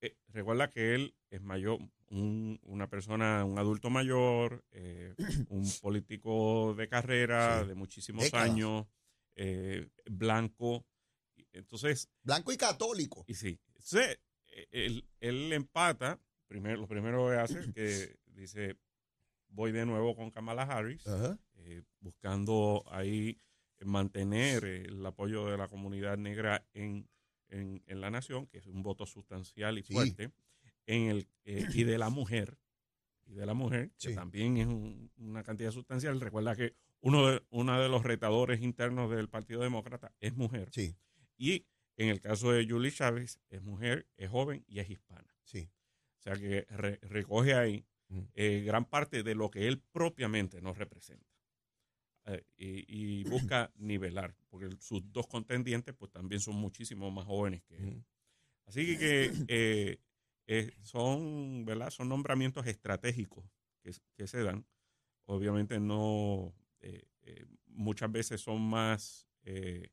eh, 0.00 0.16
recuerda 0.28 0.70
que 0.70 0.94
él 0.94 1.14
es 1.30 1.40
mayor, 1.42 1.78
un- 2.10 2.58
una 2.62 2.88
persona, 2.88 3.44
un 3.44 3.58
adulto 3.58 3.90
mayor, 3.90 4.64
eh, 4.72 5.14
un 5.48 5.62
político 5.82 6.74
de 6.74 6.88
carrera 6.88 7.62
Sí. 7.62 7.68
de 7.68 7.74
muchísimos 7.74 8.24
Décadas. 8.24 8.50
años, 8.50 8.86
eh, 9.36 9.88
blanco. 10.10 10.86
Entonces, 11.52 12.08
Blanco 12.22 12.52
y 12.52 12.56
católico. 12.56 13.24
y 13.28 13.34
sí, 13.34 13.60
entonces, 13.68 14.18
él, 14.70 15.04
él 15.20 15.52
empata, 15.52 16.20
primero, 16.46 16.80
lo 16.80 16.86
primero 16.88 17.28
que 17.28 17.36
hace 17.36 17.60
es 17.60 17.68
que 17.72 18.16
dice, 18.26 18.76
voy 19.48 19.72
de 19.72 19.86
nuevo 19.86 20.14
con 20.16 20.30
Kamala 20.30 20.62
Harris, 20.62 21.04
buscando 22.00 22.84
ahí 22.90 23.40
mantener 23.80 24.64
el 24.64 25.04
apoyo 25.04 25.46
de 25.46 25.56
la 25.58 25.68
comunidad 25.68 26.16
negra 26.18 26.66
en, 26.72 27.08
en, 27.48 27.82
en 27.86 28.00
la 28.00 28.10
nación, 28.10 28.46
que 28.46 28.58
es 28.58 28.66
un 28.66 28.82
voto 28.82 29.06
sustancial 29.06 29.78
y 29.78 29.82
Sí. 29.82 29.92
fuerte, 29.92 30.30
en 30.86 31.08
el, 31.08 31.28
eh, 31.44 31.66
y 31.72 31.84
de 31.84 31.98
la 31.98 32.08
mujer, 32.10 32.58
y 33.26 33.34
de 33.34 33.46
la 33.46 33.54
mujer, 33.54 33.90
que 33.98 34.12
también 34.14 34.56
es 34.58 34.66
un- 34.66 35.10
una 35.16 35.42
cantidad 35.42 35.70
sustancial. 35.70 36.20
Recuerda 36.20 36.54
que 36.56 36.74
uno 37.00 37.26
de, 37.28 37.42
uno 37.50 37.80
de 37.80 37.88
los 37.88 38.02
retadores 38.02 38.60
internos 38.62 39.10
del 39.10 39.28
Partido 39.28 39.62
Demócrata 39.62 40.12
es 40.20 40.34
mujer. 40.34 40.68
Sí, 40.72 40.94
Y 41.36 41.66
en 41.96 42.08
el 42.08 42.20
caso 42.20 42.50
de 42.52 42.66
Julie 42.68 42.90
Chávez, 42.92 43.40
es 43.50 43.62
mujer, 43.62 44.06
es 44.16 44.28
joven 44.30 44.64
y 44.66 44.80
es 44.80 44.90
hispana. 44.90 45.34
sí. 45.42 45.70
O 46.18 46.22
sea 46.24 46.36
que 46.36 46.64
re- 46.70 46.98
recoge 47.02 47.54
ahí 47.54 47.84
Mm. 48.08 48.20
eh, 48.34 48.62
gran 48.64 48.84
parte 48.84 49.22
de 49.22 49.34
lo 49.34 49.50
que 49.50 49.66
él 49.66 49.80
propiamente 49.92 50.60
nos 50.62 50.76
representa. 50.78 51.33
Eh, 52.26 52.42
y, 52.56 53.20
y 53.20 53.24
busca 53.24 53.70
nivelar, 53.76 54.34
porque 54.48 54.68
sus 54.80 55.02
dos 55.12 55.26
contendientes 55.26 55.94
pues 55.94 56.10
también 56.10 56.40
son 56.40 56.56
muchísimo 56.56 57.10
más 57.10 57.26
jóvenes 57.26 57.62
que 57.64 57.76
él. 57.76 57.96
Mm. 57.96 58.04
Así 58.66 58.96
que 58.98 59.30
eh, 59.48 59.98
eh, 60.46 60.72
son, 60.82 61.64
¿verdad? 61.66 61.90
son 61.90 62.08
nombramientos 62.08 62.66
estratégicos 62.66 63.44
que, 63.82 63.92
que 64.14 64.26
se 64.26 64.42
dan. 64.42 64.66
Obviamente 65.26 65.78
no, 65.80 66.54
muchas 67.66 68.10
veces 68.12 68.40
son 68.40 68.60
más 68.62 69.26
eh, 69.42 69.90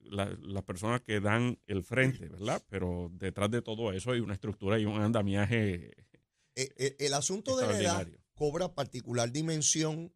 la- 0.00 0.36
las 0.42 0.64
personas 0.64 1.02
que 1.02 1.20
dan 1.20 1.58
el 1.66 1.82
frente, 1.82 2.28
¿verdad? 2.28 2.62
Pero 2.68 3.10
detrás 3.14 3.50
de 3.50 3.62
todo 3.62 3.92
eso 3.92 4.12
hay 4.12 4.20
una 4.20 4.34
estructura 4.34 4.78
y 4.78 4.84
un 4.84 5.00
andamiaje 5.00 5.94
eh, 6.56 6.96
el 6.98 7.14
asunto 7.14 7.56
de 7.56 7.66
la 7.66 7.78
edad 7.78 8.08
cobra 8.34 8.74
particular 8.74 9.30
dimensión 9.30 10.12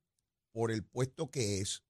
por 0.55 0.71
el 0.71 0.85
puesto 0.85 1.31
que 1.31 1.61
es. 1.61 1.83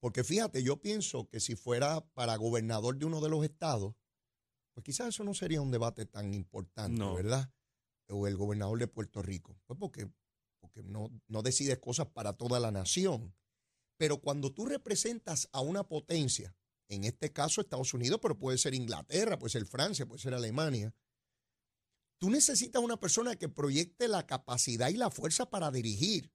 Porque 0.00 0.24
fíjate, 0.24 0.62
yo 0.62 0.80
pienso 0.80 1.28
que 1.28 1.38
si 1.38 1.54
fuera 1.54 2.00
para 2.14 2.36
gobernador 2.36 2.96
de 2.96 3.04
uno 3.04 3.20
de 3.20 3.28
los 3.28 3.44
estados, 3.44 3.94
pues 4.72 4.84
quizás 4.84 5.08
eso 5.08 5.22
no 5.22 5.34
sería 5.34 5.60
un 5.60 5.70
debate 5.70 6.06
tan 6.06 6.32
importante, 6.34 6.98
No. 6.98 7.14
¿verdad? 7.14 7.52
O 8.08 8.26
el 8.26 8.36
gobernador 8.36 8.78
de 8.78 8.88
Puerto 8.88 9.22
Rico. 9.22 9.58
Pues 9.66 9.78
porque, 9.78 10.10
porque 10.60 10.82
no, 10.82 11.10
no 11.28 11.42
decides 11.42 11.78
cosas 11.78 12.06
para 12.08 12.32
toda 12.32 12.58
la 12.58 12.70
nación. 12.70 13.34
Pero 13.98 14.20
cuando 14.20 14.52
tú 14.52 14.64
representas 14.64 15.48
a 15.52 15.60
una 15.60 15.86
potencia, 15.86 16.56
en 16.88 17.04
este 17.04 17.32
caso 17.32 17.60
Estados 17.60 17.92
Unidos, 17.92 18.18
pero 18.20 18.38
puede 18.38 18.58
ser 18.58 18.74
Inglaterra, 18.74 19.38
puede 19.38 19.52
ser 19.52 19.66
Francia, 19.66 20.06
puede 20.06 20.20
ser 20.22 20.34
Alemania, 20.34 20.94
tú 22.18 22.30
necesitas 22.30 22.82
una 22.82 22.98
persona 22.98 23.36
que 23.36 23.48
proyecte 23.48 24.08
la 24.08 24.26
capacidad 24.26 24.88
y 24.88 24.96
la 24.96 25.10
fuerza 25.10 25.50
para 25.50 25.70
dirigir 25.70 26.32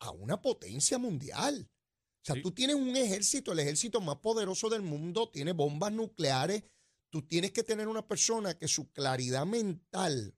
a 0.00 0.10
una 0.10 0.40
potencia 0.42 0.98
mundial. 0.98 1.68
O 1.68 2.24
sea, 2.26 2.34
Sí. 2.36 2.42
tú 2.42 2.52
tienes 2.52 2.76
un 2.76 2.96
ejército, 2.96 3.52
el 3.52 3.60
ejército 3.60 4.00
más 4.00 4.16
poderoso 4.16 4.68
del 4.68 4.82
mundo, 4.82 5.30
tiene 5.30 5.52
bombas 5.52 5.92
nucleares. 5.92 6.64
Tú 7.10 7.22
tienes 7.22 7.52
que 7.52 7.62
tener 7.62 7.86
una 7.88 8.06
persona 8.06 8.58
que 8.58 8.66
su 8.68 8.90
claridad 8.92 9.46
mental, 9.46 10.36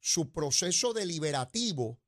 su 0.00 0.32
proceso 0.32 0.92
deliberativo, 0.92 2.00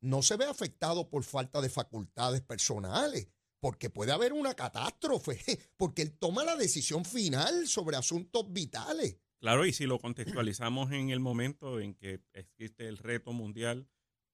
no 0.00 0.22
se 0.22 0.36
ve 0.36 0.44
afectado 0.44 1.08
por 1.08 1.24
falta 1.24 1.60
de 1.60 1.68
facultades 1.68 2.40
personales, 2.40 3.28
porque 3.60 3.90
puede 3.90 4.12
haber 4.12 4.32
una 4.32 4.54
catástrofe, 4.54 5.38
porque 5.76 6.02
él 6.02 6.16
toma 6.18 6.44
la 6.44 6.56
decisión 6.56 7.04
final 7.04 7.66
sobre 7.68 7.96
asuntos 7.96 8.52
vitales. 8.52 9.18
Claro, 9.40 9.66
y 9.66 9.72
si 9.72 9.86
lo 9.86 9.98
contextualizamos 9.98 10.92
en 10.92 11.10
el 11.10 11.18
momento 11.20 11.80
en 11.80 11.94
que 11.94 12.20
existe 12.32 12.86
el 12.86 12.96
reto 12.98 13.32
mundial, 13.32 13.88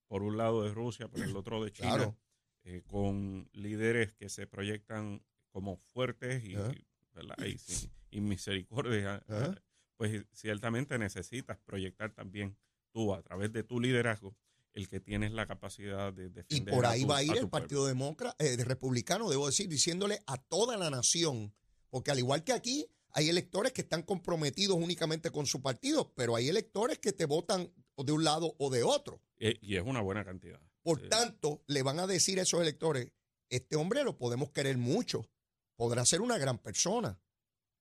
por 0.08 0.22
un 0.22 0.36
lado 0.36 0.64
de 0.64 0.72
Rusia, 0.74 1.08
por 1.08 1.20
el 1.20 1.36
otro 1.36 1.62
de 1.62 1.70
China, 1.72 1.94
Claro. 1.94 2.16
eh, 2.64 2.82
con 2.86 3.48
líderes 3.52 4.12
que 4.14 4.28
se 4.28 4.46
proyectan 4.46 5.22
como 5.50 5.76
fuertes 5.76 6.42
y, 6.44 6.54
y, 6.56 7.90
y 8.10 8.20
misericordia, 8.20 9.22
Ajá. 9.28 9.54
pues 9.96 10.24
ciertamente 10.32 10.98
necesitas 10.98 11.58
proyectar 11.58 12.12
también 12.12 12.56
tú, 12.92 13.14
a 13.14 13.22
través 13.22 13.52
de 13.52 13.62
tu 13.62 13.80
liderazgo, 13.80 14.34
el 14.72 14.88
que 14.88 15.00
tienes 15.00 15.32
la 15.32 15.46
capacidad 15.46 16.12
de 16.12 16.26
Y 16.26 16.28
defender. 16.28 16.74
por 16.74 16.86
a 16.86 16.90
ahí 16.90 17.02
tu- 17.02 17.08
va 17.08 17.16
a 17.18 17.22
ir 17.22 17.36
el. 17.36 17.48
Partido 17.48 17.86
Demócrata, 17.86 18.36
eh, 18.44 18.56
de 18.56 18.64
Republicano, 18.64 19.28
debo 19.28 19.46
decir, 19.46 19.68
diciéndole 19.68 20.20
a 20.26 20.36
toda 20.38 20.76
la 20.76 20.88
nación, 20.90 21.52
porque 21.90 22.10
al 22.10 22.18
igual 22.18 22.44
que 22.44 22.52
aquí, 22.52 22.86
hay 23.10 23.28
electores 23.28 23.72
que 23.72 23.80
están 23.80 24.02
comprometidos 24.02 24.76
únicamente 24.76 25.30
con 25.30 25.46
su 25.46 25.60
partido, 25.62 26.12
pero 26.14 26.36
hay 26.36 26.48
electores 26.48 26.98
que 26.98 27.12
te 27.12 27.24
votan 27.24 27.72
de 27.96 28.12
un 28.12 28.22
lado 28.22 28.54
o 28.58 28.70
de 28.70 28.82
otro. 28.84 29.20
Eh, 29.38 29.58
y 29.60 29.76
es 29.76 29.82
una 29.82 30.00
buena 30.00 30.24
cantidad. 30.24 30.60
Por 30.82 31.04
Eh, 31.04 31.08
tanto, 31.08 31.62
le 31.66 31.82
van 31.82 31.98
a 31.98 32.06
decir 32.06 32.38
a 32.38 32.42
esos 32.42 32.60
electores, 32.60 33.12
este 33.50 33.76
hombre 33.76 34.04
lo 34.04 34.16
podemos 34.18 34.50
querer 34.50 34.76
mucho, 34.78 35.28
podrá 35.76 36.04
ser 36.04 36.20
una 36.20 36.38
gran 36.38 36.58
persona, 36.58 37.20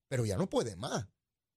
pero 0.08 0.26
ya 0.26 0.38
no 0.38 0.50
puede 0.50 0.76
más. 0.76 1.08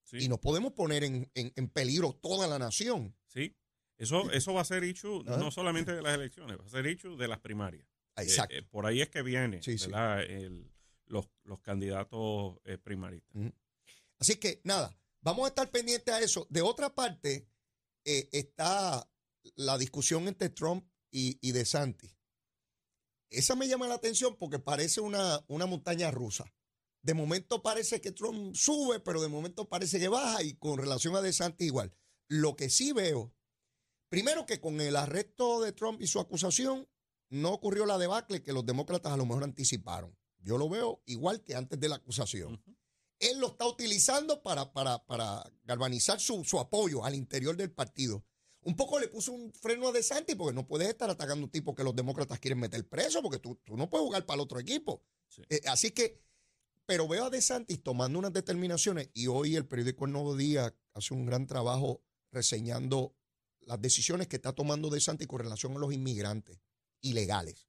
sí. 0.05 0.17
Y 0.25 0.29
no 0.29 0.41
podemos 0.41 0.73
poner 0.73 1.05
en, 1.05 1.31
en- 1.35 1.53
en 1.55 1.69
peligro 1.69 2.13
toda 2.21 2.49
la 2.49 2.59
nación. 2.59 3.15
Sí, 3.27 3.57
eso, 3.97 4.29
eso 4.33 4.53
va 4.53 4.63
a 4.63 4.65
ser 4.65 4.83
Ajá. 5.29 5.37
no 5.37 5.53
solamente 5.53 5.93
de 5.95 6.03
las 6.03 6.15
elecciones, 6.15 6.59
va 6.59 6.65
a 6.67 6.69
ser 6.69 6.85
issue 6.89 7.17
de 7.17 7.29
las 7.29 7.39
primarias. 7.39 7.87
Eh, 8.17 8.23
Exacto. 8.23 8.57
eh, 8.57 8.63
por 8.63 8.87
ahí 8.87 9.01
es 9.03 9.09
que 9.09 9.23
viene 9.23 9.63
Sí, 9.63 9.79
los, 11.07 11.29
los 11.45 11.61
candidatos 11.61 12.59
eh, 12.65 12.77
primaristas. 12.79 13.53
Así 14.19 14.35
que 14.37 14.61
nada, 14.65 14.97
vamos 15.21 15.45
a 15.45 15.49
estar 15.49 15.71
pendientes 15.71 16.13
a 16.13 16.21
eso. 16.21 16.47
De 16.51 16.63
otra 16.63 16.93
parte, 16.93 17.47
eh, 18.05 18.29
está 18.33 19.09
la 19.57 19.79
discusión 19.79 20.29
entre 20.29 20.51
Trump 20.51 20.87
y, 21.11 21.39
y 21.47 21.53
DeSantis. 21.53 22.17
Esa 23.31 23.55
me 23.55 23.69
llama 23.69 23.87
la 23.87 23.95
atención 23.95 24.37
porque 24.37 24.59
parece 24.59 25.01
una, 25.01 25.45
una 25.47 25.67
montaña 25.67 26.11
rusa. 26.11 26.53
De 27.03 27.15
momento 27.15 27.63
parece 27.63 28.01
que 28.01 28.13
Trump 28.13 28.55
sube, 28.55 29.01
pero 29.01 29.23
de 29.23 29.29
momento 29.29 29.69
parece 29.69 29.99
que 29.99 30.09
baja 30.09 30.43
y 30.43 30.55
con 30.55 30.79
relación 30.79 31.17
a 31.17 31.23
DeSantis 31.23 31.67
igual. 31.67 31.95
Lo 32.29 32.57
que 32.57 32.69
sí 32.69 32.93
veo, 32.93 33.35
primero 34.09 34.47
que 34.47 34.61
con 34.61 34.81
el 34.81 34.97
arresto 34.97 35.61
de 35.61 35.73
Trump 35.73 36.03
y 36.03 36.07
su 36.07 36.21
acusación, 36.21 36.89
no 37.31 37.53
ocurrió 37.53 37.87
la 37.87 37.99
debacle 37.99 38.43
que 38.43 38.53
los 38.53 38.67
demócratas 38.67 39.13
a 39.13 39.17
lo 39.17 39.25
mejor 39.25 39.45
anticiparon. 39.45 40.17
Yo 40.41 40.59
lo 40.59 40.69
veo 40.69 41.03
igual 41.07 41.43
que 41.43 41.55
antes 41.55 41.79
de 41.79 41.89
la 41.89 41.97
acusación. 41.97 42.63
Él 43.21 43.39
lo 43.39 43.49
está 43.49 43.67
utilizando 43.67 44.43
para, 44.43 44.73
para, 44.73 45.05
para 45.07 45.45
galvanizar 45.63 46.19
su, 46.19 46.43
su 46.45 46.59
apoyo 46.59 47.05
al 47.05 47.15
interior 47.15 47.57
del 47.57 47.71
partido. 47.71 48.25
Un 48.63 48.77
poco 48.77 48.99
le 48.99 49.09
puso 49.09 49.33
un 49.33 49.53
freno 49.53 49.89
a 49.89 49.93
DeSantis 49.93 50.37
porque 50.37 50.55
no 50.55 50.67
puedes 50.67 50.89
estar 50.89 51.09
atacando 51.09 51.43
a 51.43 51.47
un 51.47 51.51
tipo 51.51 51.75
que 51.75 51.83
los 51.83 51.97
demócratas 51.97 52.39
quieren 52.39 52.61
meter 52.61 52.87
preso 52.87 53.23
porque 53.23 53.39
tú, 53.39 53.57
tú 53.65 53.77
no 53.77 53.89
puedes 53.89 54.07
jugar 54.07 54.27
para 54.27 54.37
el 54.37 54.41
otro 54.41 54.61
equipo. 54.61 55.03
Sí. 55.29 55.43
Eh, 55.49 55.61
así 55.67 55.93
que, 55.93 56.21
pero 56.85 57.09
veo 57.09 57.25
a 57.25 57.31
DeSantis 57.31 57.83
tomando 57.83 58.19
unas 58.19 58.33
determinaciones 58.33 59.09
y 59.15 59.29
hoy 59.29 59.57
el 59.57 59.67
periódico 59.67 60.05
El 60.05 60.13
Nuevo 60.13 60.37
Día 60.37 60.75
hace 60.93 61.15
un 61.15 61.25
gran 61.25 61.47
trabajo 61.47 62.03
reseñando 62.31 63.17
las 63.61 63.81
decisiones 63.81 64.29
que 64.29 64.37
está 64.37 64.53
tomando 64.53 64.91
DeSantis 64.91 65.27
con 65.27 65.41
relación 65.41 65.77
a 65.77 65.79
los 65.79 65.93
inmigrantes 65.93 66.61
ilegales. 67.01 67.69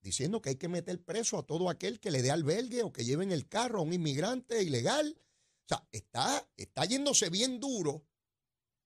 Diciendo 0.00 0.42
que 0.42 0.50
hay 0.50 0.56
que 0.56 0.68
meter 0.68 1.02
preso 1.02 1.38
a 1.38 1.46
todo 1.46 1.70
aquel 1.70 2.00
que 2.00 2.10
le 2.10 2.20
dé 2.20 2.30
albergue 2.30 2.82
o 2.82 2.92
que 2.92 3.04
lleve 3.04 3.24
en 3.24 3.32
el 3.32 3.48
carro 3.48 3.78
a 3.78 3.82
un 3.82 3.92
inmigrante 3.92 4.62
ilegal. 4.62 5.16
O 5.18 5.68
sea, 5.68 5.88
está, 5.92 6.46
está 6.56 6.84
yéndose 6.84 7.30
bien 7.30 7.58
duro 7.58 8.04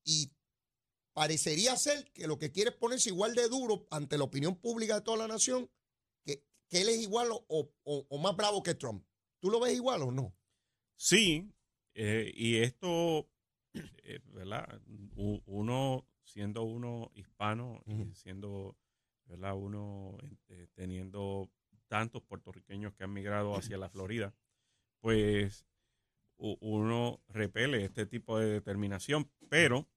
y 0.05 0.31
parecería 1.19 1.75
ser 1.77 2.05
que 2.13 2.29
lo 2.29 2.39
que 2.39 2.53
quiere 2.53 2.71
es 2.71 2.77
ponerse 2.77 3.09
igual 3.09 3.35
de 3.35 3.49
duro 3.49 3.89
ante 3.91 4.17
la 4.17 4.23
opinión 4.23 4.55
pública 4.55 4.95
de 4.95 5.01
toda 5.01 5.17
la 5.19 5.27
nación, 5.27 5.69
que, 6.25 6.45
que 6.69 6.83
él 6.83 6.89
es 6.91 6.99
igual 7.03 7.29
o, 7.33 7.45
o- 7.49 8.07
o 8.09 8.19
más 8.19 8.37
bravo 8.37 8.63
que 8.63 8.77
Trump. 8.77 9.05
¿Tú 9.41 9.51
lo 9.51 9.59
ves 9.59 9.75
igual 9.75 10.03
o 10.03 10.13
no? 10.13 10.33
Sí, 10.95 11.51
eh, 11.95 12.31
y 12.37 12.59
esto, 12.59 13.29
eh, 13.75 14.21
¿verdad? 14.27 14.81
Uno, 15.17 16.07
siendo 16.23 16.63
uno 16.63 17.11
hispano 17.17 17.83
y 17.87 18.15
siendo, 18.15 18.77
¿verdad? 19.25 19.57
Uno 19.57 20.17
eh, 20.51 20.69
teniendo 20.75 21.51
tantos 21.89 22.23
puertorriqueños 22.23 22.95
que 22.95 23.03
han 23.03 23.13
migrado 23.13 23.57
hacia 23.57 23.77
la 23.77 23.89
Florida, 23.89 24.33
pues 25.01 25.67
uno 26.37 27.21
repele 27.27 27.85
este 27.85 28.07
tipo 28.07 28.39
de 28.39 28.47
determinación, 28.53 29.29
pero 29.49 29.89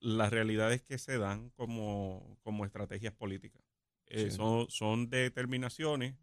la 0.00 0.28
realidad 0.30 0.72
es 0.72 0.82
que 0.82 0.98
se 0.98 1.18
dan 1.18 1.50
como, 1.50 2.38
como 2.42 2.64
estrategias 2.64 3.12
políticas. 3.14 3.62
Eh, 4.06 4.30
Sí. 4.30 4.36
son, 4.36 4.68
son 4.70 5.08
determinaciones 5.10 6.16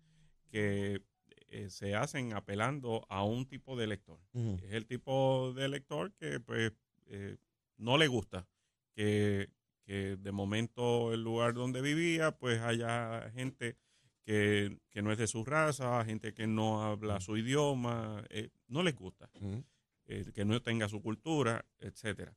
que 0.50 1.02
eh, 1.50 1.70
se 1.70 1.96
hacen 1.96 2.34
apelando 2.34 3.06
a 3.10 3.24
un 3.24 3.46
tipo 3.48 3.78
de 3.78 3.86
elector. 3.86 4.20
Es 4.34 4.74
el 4.74 4.86
tipo 4.86 5.54
de 5.56 5.66
elector 5.66 6.12
que 6.14 6.40
pues 6.40 6.74
eh, 7.06 7.38
no 7.78 7.98
le 7.98 8.08
gusta 8.08 8.48
que, 8.94 9.50
que 9.86 10.18
de 10.18 10.32
momento 10.32 11.14
el 11.14 11.22
lugar 11.24 11.54
donde 11.54 11.82
vivía 11.82 12.32
pues 12.38 12.60
haya 12.62 13.30
gente 13.32 13.78
que, 14.24 14.78
que 14.90 15.02
no 15.02 15.12
es 15.14 15.18
de 15.18 15.28
su 15.28 15.46
raza, 15.46 16.04
gente 16.04 16.34
que 16.34 16.48
no 16.48 16.84
habla 16.84 17.22
su 17.22 17.38
idioma, 17.38 18.26
no 18.68 18.84
les 18.84 18.96
gusta, 18.96 19.30
eh, 20.06 20.26
que 20.34 20.44
no 20.44 20.62
tenga 20.62 20.90
su 20.90 21.02
cultura, 21.02 21.66
etcétera. 21.80 22.36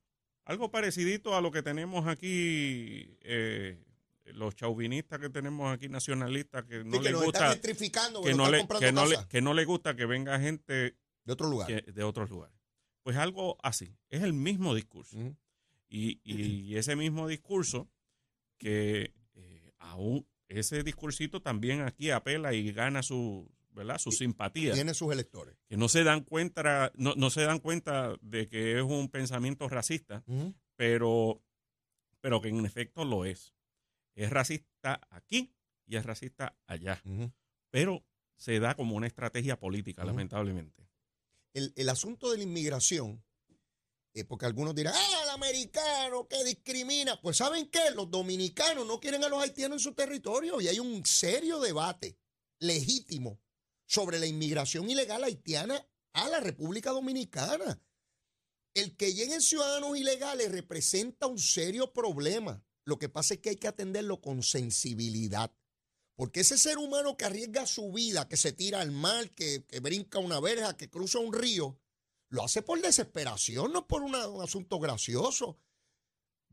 Algo 0.51 0.69
parecidito 0.73 1.37
a 1.37 1.41
lo 1.41 1.53
que 1.53 1.63
tenemos 1.63 2.09
aquí, 2.09 3.17
eh, 3.23 3.79
los 4.25 4.57
chauvinistas 4.57 5.21
que 5.21 5.31
tenemos 5.31 5.73
aquí, 5.73 5.89
nacionalistas, 5.89 6.65
que 6.65 6.83
no 6.83 6.91
Sí, 6.95 6.99
que 6.99 7.05
les 7.05 7.13
nos 7.13 7.23
gusta, 7.23 7.51
que, 8.25 8.35
no, 8.35 8.51
le, 8.51 8.67
que, 8.81 8.91
no 8.93 9.07
le, 9.07 9.17
que 9.29 9.41
no 9.43 9.55
le 9.55 9.65
gusta 9.65 9.95
que 9.95 10.07
venga 10.07 10.41
gente 10.41 10.97
de 11.25 11.33
otro 11.33 11.49
lugar. 11.49 11.69
que- 11.69 11.93
de 11.93 12.03
otros 12.03 12.29
lugares. 12.31 12.57
Pues 13.05 13.17
algo 13.17 13.59
así, 13.63 13.95
es 14.09 14.23
el 14.25 14.33
mismo 14.33 14.75
discurso. 14.75 15.17
Y, 15.89 16.21
y 16.25 16.75
ese 16.77 16.97
mismo 16.97 17.29
discurso 17.29 17.89
que 18.59 19.15
eh, 19.35 19.73
aún 19.79 20.27
ese 20.49 20.83
discursito 20.83 21.41
también 21.41 21.83
aquí 21.83 22.11
apela 22.11 22.55
y 22.55 22.73
gana 22.73 23.05
su, 23.05 23.49
¿verdad? 23.73 23.99
su 23.99 24.13
simpatía. 24.13 24.75
Tiene 24.75 24.95
sus 24.95 25.13
electores. 25.13 25.57
Que 25.69 25.77
no 25.77 25.89
se 25.89 26.05
dan 26.05 26.23
cuenta, 26.23 26.93
no, 26.97 27.15
no 27.15 27.31
se 27.31 27.43
dan 27.43 27.59
cuenta 27.59 28.17
de 28.21 28.49
que 28.49 28.79
es 28.79 28.83
un 28.83 29.09
pensamiento 29.09 29.69
racista, 29.69 30.25
pero, 30.77 31.43
pero 32.21 32.41
que 32.41 32.49
en 32.49 32.65
efecto 32.67 33.05
lo 33.05 33.25
es. 33.25 33.55
Es 34.15 34.31
racista 34.31 35.01
aquí 35.11 35.55
y 35.87 35.97
es 35.97 36.05
racista 36.05 36.57
allá. 36.67 37.03
Pero 37.71 38.05
se 38.37 38.59
da 38.59 38.75
como 38.75 38.97
una 38.97 39.07
estrategia 39.07 39.59
política, 39.59 40.05
lamentablemente. 40.05 40.89
el, 41.53 41.73
el 41.77 41.89
asunto 41.89 42.31
de 42.31 42.39
la 42.39 42.43
inmigración, 42.45 43.23
eh, 44.15 44.25
porque 44.25 44.47
algunos 44.47 44.75
dirán, 44.75 44.95
ah, 44.97 45.21
el 45.25 45.31
americano 45.31 46.27
que 46.27 46.43
discrimina. 46.45 47.21
Pues 47.21 47.37
¿saben 47.37 47.69
qué? 47.71 47.91
Los 47.95 48.11
dominicanos 48.11 48.87
no 48.87 48.99
quieren 48.99 49.23
a 49.23 49.29
los 49.29 49.41
haitianos 49.43 49.77
en 49.77 49.81
su 49.81 49.95
territorio 49.95 50.61
y 50.61 50.69
hay 50.69 50.81
un 50.81 51.05
serio 51.07 51.61
debate 51.61 52.19
legítimo 52.59 53.41
sobre 53.91 54.21
la 54.21 54.27
inmigración 54.27 54.89
ilegal 54.89 55.25
haitiana 55.25 55.85
a 56.13 56.29
la 56.29 56.39
República 56.39 56.93
Dominicana. 56.93 57.83
El 58.73 58.97
que 58.97 59.13
lleguen 59.15 59.41
ciudadanos 59.41 59.99
ilegales 59.99 60.53
representa 60.53 61.27
un 61.27 61.41
serio 61.41 61.93
problema. 61.93 62.65
Lo 62.85 63.01
que 63.01 63.09
pasa 63.09 63.35
es 63.35 63.41
que 63.41 63.51
hay 63.51 63.57
que 63.57 63.67
atenderlo 63.67 64.21
con 64.21 64.45
sensibilidad. 64.45 65.53
Porque 66.15 66.41
ese 66.41 66.57
ser 66.57 66.79
humano 66.79 67.17
que 67.17 67.25
arriesga 67.25 67.67
su 67.67 67.91
vida, 67.91 68.29
que 68.29 68.37
se 68.37 68.53
tira 68.53 68.81
al 68.81 68.93
mar, 68.93 69.29
que, 69.31 69.65
que 69.67 69.81
brinca 69.81 70.21
una 70.21 70.39
verja, 70.39 70.77
que 70.77 70.89
cruza 70.89 71.19
un 71.19 71.33
río, 71.33 71.77
lo 72.29 72.45
hace 72.45 72.63
por 72.63 72.81
desesperación, 72.81 73.73
no 73.73 73.89
por 73.89 74.03
un 74.03 74.15
asunto 74.15 74.79
gracioso. 74.79 75.59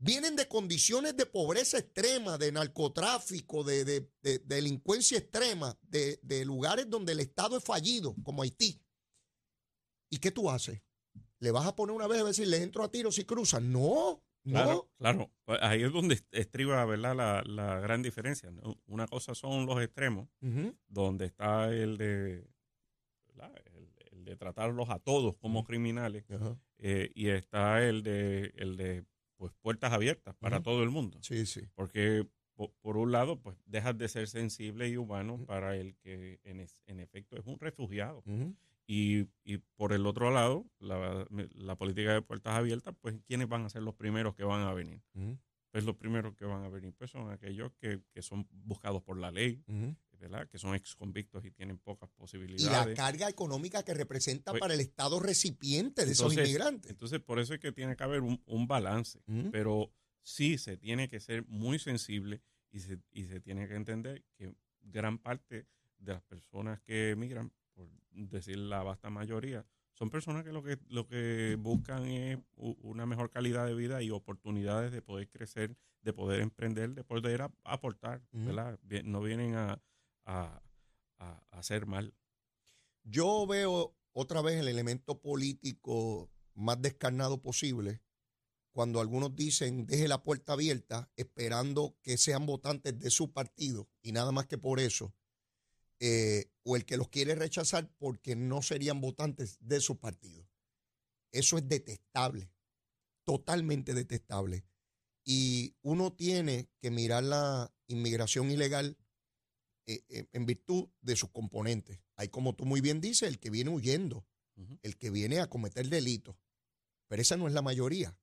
Vienen 0.00 0.36
de 0.36 0.46
condiciones 0.46 1.16
de 1.16 1.26
pobreza 1.26 1.78
extrema, 1.78 2.38
de 2.38 2.52
narcotráfico, 2.52 3.64
de, 3.64 3.84
de- 3.84 4.10
de 4.22 4.38
delincuencia 4.38 5.18
extrema, 5.18 5.76
de, 5.82 6.20
de 6.22 6.44
lugares 6.44 6.88
donde 6.88 7.12
el 7.12 7.20
Estado 7.20 7.56
es 7.58 7.64
fallido, 7.64 8.14
como 8.22 8.42
Haití. 8.42 8.80
¿Y 10.10 10.18
qué 10.18 10.30
tú 10.30 10.48
haces? 10.50 10.80
¿Le 11.40 11.50
vas 11.50 11.66
a 11.66 11.74
poner 11.74 11.94
una 11.96 12.06
vez 12.06 12.22
a 12.22 12.32
si 12.32 12.46
les 12.46 12.60
entro 12.62 12.84
a 12.84 12.90
tiro 12.90 13.10
si 13.12 13.24
cruzan? 13.24 13.72
No, 13.72 14.22
Claro, 14.44 14.70
no. 14.72 14.88
claro. 14.98 15.30
Pues 15.44 15.58
Ahí 15.60 15.82
es 15.82 15.92
donde 15.92 16.18
estriba 16.30 16.82
¿verdad? 16.86 17.14
La, 17.14 17.42
la 17.44 17.80
gran 17.80 18.00
diferencia. 18.02 18.50
¿no? 18.50 18.80
Una 18.86 19.06
cosa 19.06 19.34
son 19.34 19.66
los 19.66 19.82
extremos, 19.82 20.28
donde 20.86 21.26
está 21.26 21.68
el 21.70 21.98
de, 21.98 22.46
el, 23.74 23.92
el 24.12 24.24
de 24.24 24.36
tratarlos 24.36 24.88
a 24.90 24.98
todos 25.00 25.36
como 25.36 25.64
criminales, 25.64 26.24
eh, 26.78 27.10
y 27.14 27.28
está 27.28 27.84
el 27.86 28.02
de, 28.02 28.52
el 28.56 28.76
de 28.76 29.04
pues, 29.38 29.52
puertas 29.62 29.92
abiertas 29.92 30.34
para 30.36 30.62
todo 30.62 30.82
el 30.82 30.90
mundo. 30.90 31.18
Sí, 31.22 31.46
sí. 31.46 31.62
Porque, 31.74 32.26
po- 32.54 32.74
por 32.82 32.96
un 32.98 33.10
lado, 33.12 33.40
pues 33.40 33.56
dejas 33.64 33.96
de 33.96 34.08
ser 34.08 34.28
sensible 34.28 34.88
y 34.88 34.96
humano 34.98 35.44
para 35.46 35.76
el 35.76 35.96
que 35.96 36.40
en, 36.44 36.60
es- 36.60 36.82
en 36.86 37.00
efecto 37.00 37.38
es 37.38 37.46
un 37.46 37.58
refugiado. 37.58 38.22
Y, 38.86 39.26
y 39.44 39.58
por 39.76 39.92
el 39.92 40.06
otro 40.06 40.30
lado, 40.30 40.66
la, 40.78 41.26
la 41.54 41.76
política 41.76 42.12
de 42.14 42.22
puertas 42.22 42.56
abiertas, 42.56 42.94
pues 43.00 43.14
¿quiénes 43.26 43.48
van 43.48 43.64
a 43.64 43.68
ser 43.68 43.82
los 43.82 43.94
primeros 43.94 44.34
que 44.34 44.44
van 44.44 44.62
a 44.66 44.72
venir? 44.74 45.02
Pues 45.70 45.84
los 45.84 45.96
primeros 45.96 46.34
que 46.34 46.46
van 46.46 46.64
a 46.64 46.70
venir 46.70 46.94
pues 46.96 47.10
son 47.10 47.30
aquellos 47.30 47.70
que, 47.78 48.00
que 48.12 48.22
son 48.22 48.46
buscados 48.50 49.02
por 49.02 49.18
la 49.18 49.30
ley. 49.30 49.62
¿Verdad? 50.18 50.48
Que 50.48 50.58
son 50.58 50.74
ex 50.74 50.94
convictos 50.94 51.44
y 51.44 51.50
tienen 51.50 51.78
pocas 51.78 52.08
y 52.08 52.12
la 52.12 52.16
posibilidades. 52.18 52.96
carga 52.96 53.28
económica 53.28 53.82
que 53.82 53.94
representa 53.94 54.52
Pues, 54.52 54.60
para 54.60 54.74
el 54.74 54.80
Estado 54.80 55.20
recipiente 55.20 56.04
de 56.06 56.12
esos 56.12 56.32
entonces- 56.32 56.48
inmigrantes. 56.48 56.90
Entonces, 56.90 57.20
por 57.20 57.38
eso 57.38 57.54
es 57.54 57.60
que 57.60 57.72
tiene 57.72 57.96
que 57.96 58.04
haber 58.04 58.22
un, 58.22 58.42
un 58.46 58.66
balance. 58.66 59.20
Pero 59.52 59.92
sí 60.22 60.58
se 60.58 60.76
tiene 60.76 61.08
que 61.08 61.20
ser 61.20 61.46
muy 61.46 61.78
sensible 61.78 62.42
y 62.70 62.80
se, 62.80 62.98
y 63.12 63.24
se 63.24 63.40
tiene 63.40 63.66
que 63.68 63.74
entender 63.74 64.24
que 64.36 64.54
gran 64.82 65.18
parte 65.18 65.66
de 65.98 66.12
las 66.12 66.22
personas 66.22 66.80
que 66.82 67.10
emigran, 67.10 67.52
por 67.74 67.88
decir 68.12 68.58
la 68.58 68.82
vasta 68.82 69.10
mayoría, 69.10 69.64
son 69.94 70.10
personas 70.10 70.44
que 70.44 70.52
lo 70.52 70.62
que 70.62 70.78
lo 70.88 71.08
que 71.08 71.56
buscan 71.58 72.04
es 72.06 72.38
una 72.56 73.04
mejor 73.04 73.30
calidad 73.30 73.66
de 73.66 73.74
vida 73.74 74.00
y 74.00 74.10
oportunidades 74.10 74.92
de 74.92 75.02
poder 75.02 75.28
crecer, 75.28 75.76
de 76.02 76.12
poder 76.12 76.40
emprender, 76.40 76.94
de 76.94 77.02
poder 77.02 77.42
aportar, 77.64 78.22
Ujú. 78.32 78.46
¿verdad? 78.46 78.78
Bien- 78.84 79.10
No 79.10 79.20
vienen 79.20 79.56
a, 79.56 79.80
a, 80.28 80.62
hacer 81.50 81.86
mal. 81.86 82.14
Yo 83.02 83.46
veo 83.48 83.96
otra 84.12 84.40
vez 84.42 84.60
el 84.60 84.68
elemento 84.68 85.20
político 85.20 86.30
más 86.54 86.80
descarnado 86.80 87.42
posible 87.42 88.00
cuando 88.70 89.00
algunos 89.00 89.34
dicen 89.34 89.86
deje 89.86 90.06
la 90.06 90.22
puerta 90.22 90.52
abierta 90.52 91.10
esperando 91.16 91.96
que 92.02 92.16
sean 92.16 92.46
votantes 92.46 92.96
de 93.00 93.10
su 93.10 93.32
partido 93.32 93.90
y 94.02 94.12
nada 94.12 94.30
más 94.30 94.46
que 94.46 94.58
por 94.58 94.78
eso, 94.78 95.12
eh, 95.98 96.52
o 96.62 96.76
el 96.76 96.84
que 96.84 96.96
los 96.96 97.08
quiere 97.08 97.34
rechazar 97.34 97.90
porque 97.98 98.36
no 98.36 98.62
serían 98.62 99.00
votantes 99.00 99.58
de 99.60 99.80
su 99.80 99.98
partido. 99.98 100.48
Eso 101.32 101.58
es 101.58 101.68
detestable, 101.68 102.52
totalmente 103.24 103.94
detestable. 103.94 104.64
Y 105.24 105.74
uno 105.82 106.12
tiene 106.12 106.70
que 106.80 106.92
mirar 106.92 107.24
la 107.24 107.74
inmigración 107.88 108.50
ilegal 108.52 108.96
eh, 109.88 110.04
eh, 110.10 110.28
en 110.34 110.44
virtud 110.44 110.90
de 111.00 111.16
sus 111.16 111.30
componentes. 111.30 111.98
Hay, 112.16 112.28
como 112.28 112.54
tú 112.54 112.66
muy 112.66 112.82
bien 112.82 113.00
dices, 113.00 113.26
el 113.26 113.38
que 113.38 113.48
viene 113.48 113.70
huyendo, 113.70 114.26
el 114.82 114.98
que 114.98 115.08
viene 115.08 115.40
a 115.40 115.48
cometer 115.48 115.88
delitos. 115.88 116.36
Pero 117.06 117.22
esa 117.22 117.38
no 117.38 117.48
es 117.48 117.54
la 117.54 117.62
mayoría. 117.62 118.14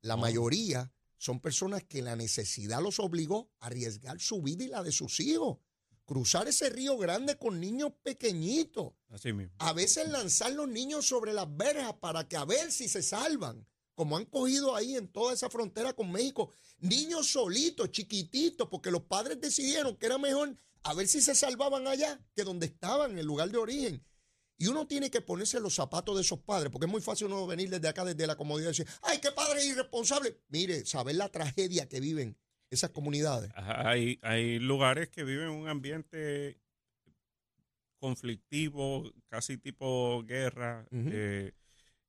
La 0.00 0.16
mayoría 0.16 0.92
son 1.18 1.40
personas 1.40 1.82
que 1.82 2.02
la 2.02 2.14
necesidad 2.14 2.80
los 2.80 3.00
obligó 3.00 3.50
a 3.58 3.66
arriesgar 3.66 4.20
su 4.20 4.42
vida 4.42 4.62
y 4.62 4.68
la 4.68 4.84
de 4.84 4.92
sus 4.92 5.18
hijos, 5.18 5.58
cruzar 6.04 6.46
ese 6.46 6.70
río 6.70 6.96
grande 6.96 7.36
con 7.36 7.58
niños 7.58 7.94
pequeñitos. 8.04 8.92
Así 9.08 9.32
mismo. 9.32 9.56
A 9.58 9.72
veces 9.72 10.08
lanzar 10.08 10.52
los 10.52 10.68
niños 10.68 11.04
sobre 11.04 11.32
las 11.32 11.48
verjas 11.56 11.94
para 11.94 12.28
que 12.28 12.36
a 12.36 12.44
ver 12.44 12.70
si 12.70 12.88
se 12.88 13.02
salvan. 13.02 13.66
Como 13.96 14.16
han 14.16 14.26
cogido 14.26 14.76
ahí 14.76 14.94
en 14.94 15.08
toda 15.08 15.34
esa 15.34 15.50
frontera 15.50 15.94
con 15.94 16.12
México. 16.12 16.52
Niños 16.78 17.26
solitos, 17.26 17.90
chiquititos, 17.90 18.68
porque 18.68 18.92
los 18.92 19.02
padres 19.02 19.40
decidieron 19.40 19.96
que 19.96 20.06
era 20.06 20.16
mejor 20.16 20.56
a 20.84 20.94
ver 20.94 21.08
si 21.08 21.20
se 21.20 21.34
salvaban 21.34 21.86
allá 21.86 22.20
que 22.34 22.44
donde 22.44 22.66
estaban, 22.66 23.12
en 23.12 23.18
el 23.18 23.26
lugar 23.26 23.50
de 23.50 23.58
origen. 23.58 24.04
Y 24.58 24.68
uno 24.68 24.86
tiene 24.86 25.10
que 25.10 25.20
ponerse 25.20 25.58
los 25.58 25.74
zapatos 25.74 26.14
de 26.14 26.22
esos 26.22 26.40
padres, 26.40 26.70
porque 26.70 26.86
es 26.86 26.92
muy 26.92 27.00
fácil 27.00 27.26
uno 27.28 27.46
venir 27.46 27.68
desde 27.68 27.88
acá, 27.88 28.04
desde 28.04 28.26
la 28.26 28.36
comodidad, 28.36 28.68
y 28.68 28.76
decir, 28.76 28.86
ay, 29.02 29.18
qué 29.20 29.32
padre 29.32 29.64
irresponsable. 29.64 30.40
Mire, 30.48 30.84
saber 30.86 31.16
la 31.16 31.28
tragedia 31.28 31.88
que 31.88 32.00
viven 32.00 32.36
esas 32.70 32.90
comunidades. 32.90 33.50
Hay, 33.56 34.18
hay 34.22 34.58
lugares 34.58 35.08
que 35.08 35.24
viven 35.24 35.48
un 35.48 35.68
ambiente 35.68 36.60
conflictivo, 37.98 39.12
casi 39.28 39.58
tipo 39.58 40.24
guerra, 40.24 40.86
eh, 40.90 41.52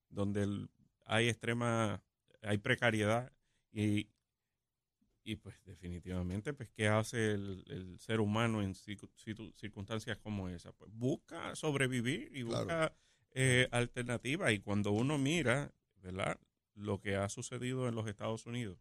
donde 0.09 0.67
hay 1.05 1.29
extrema, 1.29 2.03
hay 2.41 2.57
precariedad 2.57 3.31
y, 3.71 4.07
y 5.23 5.35
pues 5.37 5.55
definitivamente, 5.65 6.53
pues 6.53 6.69
¿qué 6.71 6.87
hace 6.87 7.31
el, 7.31 7.63
el 7.69 7.99
ser 7.99 8.19
humano 8.19 8.61
en 8.61 8.75
circunstancias 8.75 10.17
como 10.17 10.49
esa? 10.49 10.71
Pues 10.73 10.91
busca 10.93 11.55
sobrevivir 11.55 12.29
y 12.35 12.43
Claro. 12.43 12.65
busca 12.65 12.95
eh, 13.31 13.67
alternativas 13.71 14.51
y 14.51 14.59
cuando 14.59 14.91
uno 14.91 15.17
mira, 15.17 15.71
¿verdad? 16.01 16.39
Lo 16.75 16.99
que 16.99 17.15
ha 17.15 17.29
sucedido 17.29 17.87
en 17.87 17.95
los 17.95 18.07
Estados 18.07 18.45
Unidos, 18.45 18.77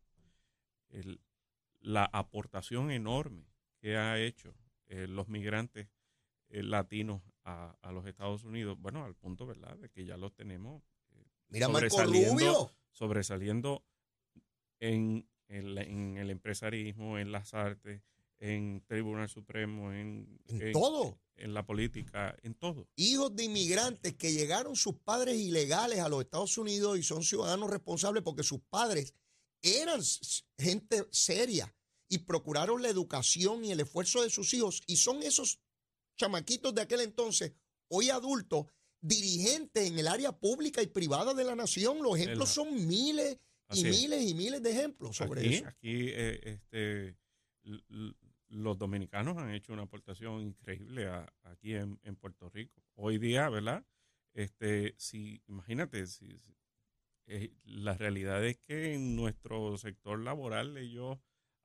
el- 0.90 1.20
la 1.80 2.04
aportación 2.12 2.90
enorme 2.90 3.46
que 3.80 3.96
ha 3.96 4.18
hecho 4.18 4.54
eh, 4.86 5.06
los 5.08 5.28
migrantes 5.28 5.88
eh, 6.48 6.62
latinos 6.62 7.22
a, 7.44 7.76
a 7.82 7.92
los 7.92 8.06
Estados 8.06 8.44
Unidos, 8.44 8.78
bueno, 8.78 9.04
al 9.04 9.14
punto, 9.14 9.46
¿verdad?, 9.46 9.76
de 9.78 9.88
que 9.88 10.04
ya 10.04 10.16
los 10.16 10.34
tenemos 10.34 10.82
Mira, 11.48 11.68
Marco 11.68 11.88
sobresaliendo- 11.96 12.32
Rubio. 12.32 12.70
sobresaliendo 12.90 13.84
en, 14.80 15.26
el- 15.52 15.78
en 15.78 16.16
el 16.18 16.30
empresarismo, 16.30 17.18
en 17.18 17.32
las 17.32 17.54
artes, 17.54 18.02
en 18.38 18.82
Tribunal 18.86 19.28
Supremo, 19.28 19.92
en, 19.92 20.40
En 20.48 20.72
todo. 20.72 21.18
en 21.36 21.54
la 21.54 21.64
política, 21.64 22.36
en 22.42 22.54
todo. 22.54 22.88
hijos 22.96 23.34
de 23.36 23.44
inmigrantes 23.44 24.14
que 24.14 24.32
llegaron 24.32 24.74
sus 24.76 24.94
padres 24.96 25.36
ilegales 25.38 26.00
a 26.00 26.08
los 26.08 26.22
Estados 26.22 26.58
Unidos 26.58 26.98
y 26.98 27.02
son 27.02 27.22
ciudadanos 27.22 27.70
responsables 27.70 28.22
porque 28.22 28.42
sus 28.42 28.60
padres 28.68 29.14
eran 29.62 30.00
gente 30.58 31.04
seria 31.10 31.72
y 32.08 32.18
procuraron 32.18 32.82
la 32.82 32.88
educación 32.88 33.64
y 33.64 33.70
el 33.70 33.80
esfuerzo 33.80 34.22
de 34.22 34.28
sus 34.30 34.52
hijos 34.54 34.82
y 34.86 34.96
son 34.96 35.22
esos 35.22 35.60
chamaquitos 36.16 36.74
de 36.74 36.82
aquel 36.82 37.00
entonces, 37.00 37.52
hoy 37.88 38.10
adultos, 38.10 38.66
dirigentes 39.00 39.86
en 39.88 39.98
el 39.98 40.08
área 40.08 40.32
pública 40.32 40.82
y 40.82 40.86
privada 40.88 41.32
de 41.34 41.44
la 41.44 41.54
nación. 41.56 42.02
Los 42.02 42.16
ejemplos 42.18 42.48
son 42.50 42.86
miles 42.86 43.38
y 43.78 43.86
es. 43.88 44.00
miles 44.00 44.22
y 44.30 44.34
miles 44.34 44.62
de 44.62 44.70
ejemplos 44.70 45.16
sobre 45.16 45.40
aquí, 45.40 45.54
eso. 45.54 45.66
aquí 45.66 46.06
eh, 46.10 46.40
este, 46.44 47.16
los 48.48 48.78
dominicanos 48.78 49.36
han 49.38 49.50
hecho 49.54 49.72
una 49.72 49.82
aportación 49.82 50.40
increíble 50.42 51.06
a- 51.06 51.32
aquí 51.44 51.74
en, 51.74 51.98
en 52.02 52.16
Puerto 52.16 52.48
Rico. 52.50 52.82
Hoy 52.94 53.18
día, 53.18 53.48
¿verdad? 53.48 53.84
Este, 54.34 54.94
si, 54.98 55.42
imagínate, 55.48 56.06
si, 56.06 56.38
si- 56.38 56.56
eh, 57.26 57.52
la 57.64 57.96
realidad 57.96 58.44
es 58.44 58.58
que 58.58 58.94
en 58.94 59.14
nuestro 59.16 59.76
sector 59.78 60.18
laboral 60.18 60.76
ellos 60.76 61.18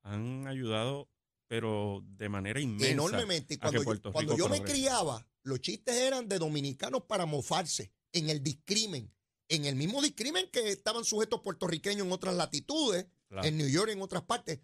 han 0.03 0.47
ayudado, 0.47 1.09
pero 1.47 2.03
de 2.05 2.29
manera 2.29 2.59
inmensa. 2.59 2.91
Enormemente. 2.91 3.55
Y 3.55 3.57
a 3.61 3.71
que 3.71 3.77
cuando, 3.83 3.93
yo, 3.95 4.11
cuando 4.11 4.33
Rico 4.33 4.45
yo 4.47 4.49
me 4.49 4.61
criaba, 4.61 5.27
los 5.43 5.59
chistes 5.61 5.95
eran 5.95 6.27
de 6.29 6.37
dominicanos 6.39 7.03
para 7.03 7.25
mofarse 7.25 7.91
en 8.13 8.29
el 8.29 8.43
discrimen. 8.43 9.11
En 9.49 9.65
el 9.65 9.75
mismo 9.75 10.01
discrimen 10.01 10.49
que 10.51 10.69
estaban 10.69 11.05
sujetos 11.05 11.41
puertorriqueños 11.41 12.05
en 12.05 12.11
otras 12.11 12.35
latitudes, 12.35 13.07
Claro, 13.29 13.47
en 13.47 13.57
New 13.57 13.67
York, 13.67 13.91
en 13.91 14.01
otras 14.01 14.23
partes. 14.23 14.59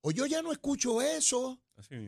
Hoy 0.00 0.14
yo 0.14 0.26
ya 0.26 0.42
no 0.42 0.52
escucho 0.52 1.02
eso. 1.02 1.60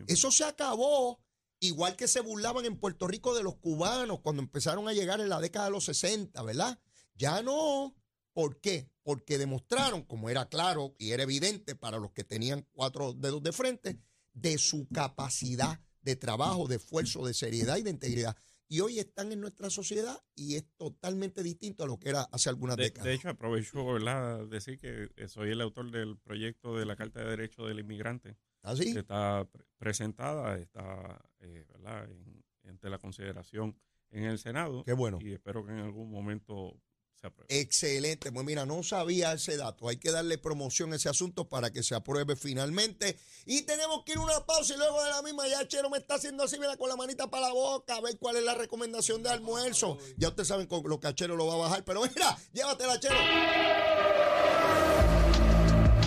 Eso 0.06 0.30
se 0.30 0.44
acabó. 0.44 1.20
Igual 1.60 1.96
que 1.96 2.06
se 2.08 2.20
burlaban 2.20 2.64
en 2.64 2.78
Puerto 2.78 3.08
Rico 3.08 3.34
de 3.34 3.42
los 3.42 3.56
cubanos 3.56 4.20
cuando 4.20 4.40
empezaron 4.42 4.88
a 4.88 4.92
llegar 4.92 5.20
en 5.20 5.28
la 5.28 5.40
década 5.40 5.66
de 5.66 5.72
los 5.72 5.84
60, 5.84 6.40
¿verdad? 6.42 6.78
Ya 7.14 7.42
no. 7.42 7.96
¿Por 8.32 8.60
qué? 8.60 8.88
Porque 9.02 9.36
demostraron, 9.36 10.02
como 10.04 10.30
era 10.30 10.48
claro 10.48 10.94
y 10.98 11.10
era 11.10 11.24
evidente 11.24 11.74
para 11.74 11.98
los 11.98 12.12
que 12.12 12.22
tenían 12.22 12.66
cuatro 12.70 13.12
dedos 13.12 13.42
de 13.42 13.52
frente, 13.52 13.98
de 14.32 14.58
su 14.58 14.86
capacidad 14.88 15.80
de 16.02 16.14
trabajo, 16.14 16.68
de 16.68 16.76
esfuerzo, 16.76 17.26
de 17.26 17.34
seriedad 17.34 17.76
y 17.78 17.82
de 17.82 17.90
integridad. 17.90 18.36
Y 18.68 18.80
hoy 18.80 18.98
están 18.98 19.32
en 19.32 19.40
nuestra 19.40 19.70
sociedad 19.70 20.22
y 20.34 20.56
es 20.56 20.66
totalmente 20.76 21.42
distinto 21.42 21.84
a 21.84 21.86
lo 21.86 21.98
que 21.98 22.10
era 22.10 22.22
hace 22.32 22.50
algunas 22.50 22.76
De, 22.76 22.84
décadas. 22.84 23.04
de 23.06 23.14
hecho, 23.14 23.28
aprovecho 23.30 23.84
¿verdad? 23.86 24.46
decir 24.46 24.78
que 24.78 25.08
soy 25.28 25.50
el 25.52 25.60
autor 25.62 25.90
del 25.90 26.18
proyecto 26.18 26.76
de 26.76 26.84
la 26.84 26.94
Carta 26.96 27.20
de 27.20 27.30
Derechos 27.30 27.66
del 27.66 27.80
Inmigrante. 27.80 28.36
¿Así? 28.62 28.92
que 28.92 28.98
está 28.98 29.46
pre- 29.50 29.64
presentada, 29.78 30.58
está 30.58 31.24
eh, 31.38 31.64
¿verdad? 31.68 32.10
En, 32.10 32.44
ante 32.68 32.90
la 32.90 32.98
consideración 32.98 33.78
en 34.10 34.24
el 34.24 34.38
Senado 34.38 34.82
Qué 34.84 34.92
bueno. 34.92 35.18
y 35.22 35.32
espero 35.32 35.64
que 35.64 35.72
en 35.72 35.78
algún 35.78 36.10
momento 36.10 36.78
se 37.20 37.26
apruebe. 37.26 37.60
Excelente. 37.60 38.32
Pues 38.32 38.46
mira, 38.46 38.66
no 38.66 38.82
sabía 38.82 39.32
ese 39.32 39.56
dato. 39.56 39.88
Hay 39.88 39.96
que 39.96 40.10
darle 40.10 40.38
promoción 40.38 40.92
a 40.92 40.96
ese 40.96 41.08
asunto 41.08 41.48
para 41.48 41.72
que 41.72 41.82
se 41.82 41.94
apruebe 41.94 42.36
finalmente. 42.36 43.18
Y 43.46 43.62
tenemos 43.62 44.04
que 44.04 44.12
ir 44.12 44.18
a 44.18 44.22
una 44.22 44.46
pausa 44.46 44.74
y 44.74 44.76
luego 44.76 45.02
de 45.02 45.10
la 45.10 45.22
misma 45.22 45.48
ya 45.48 45.66
Chero 45.66 45.90
me 45.90 45.98
está 45.98 46.14
haciendo 46.14 46.44
así, 46.44 46.58
mira, 46.58 46.76
con 46.76 46.88
la 46.88 46.96
manita 46.96 47.28
para 47.28 47.48
la 47.48 47.52
boca, 47.52 47.96
a 47.96 48.00
ver 48.00 48.18
cuál 48.18 48.36
es 48.36 48.44
la 48.44 48.54
recomendación 48.54 49.22
de 49.22 49.30
almuerzo. 49.30 49.98
Ya 50.16 50.28
ustedes 50.28 50.48
saben 50.48 50.66
con 50.66 50.82
lo 50.88 51.00
que 51.00 51.08
a 51.08 51.14
Chero 51.14 51.36
lo 51.36 51.46
va 51.46 51.54
a 51.54 51.58
bajar, 51.58 51.84
pero 51.84 52.02
mira, 52.02 52.38
llévatela, 52.52 53.00
Chero. 53.00 54.17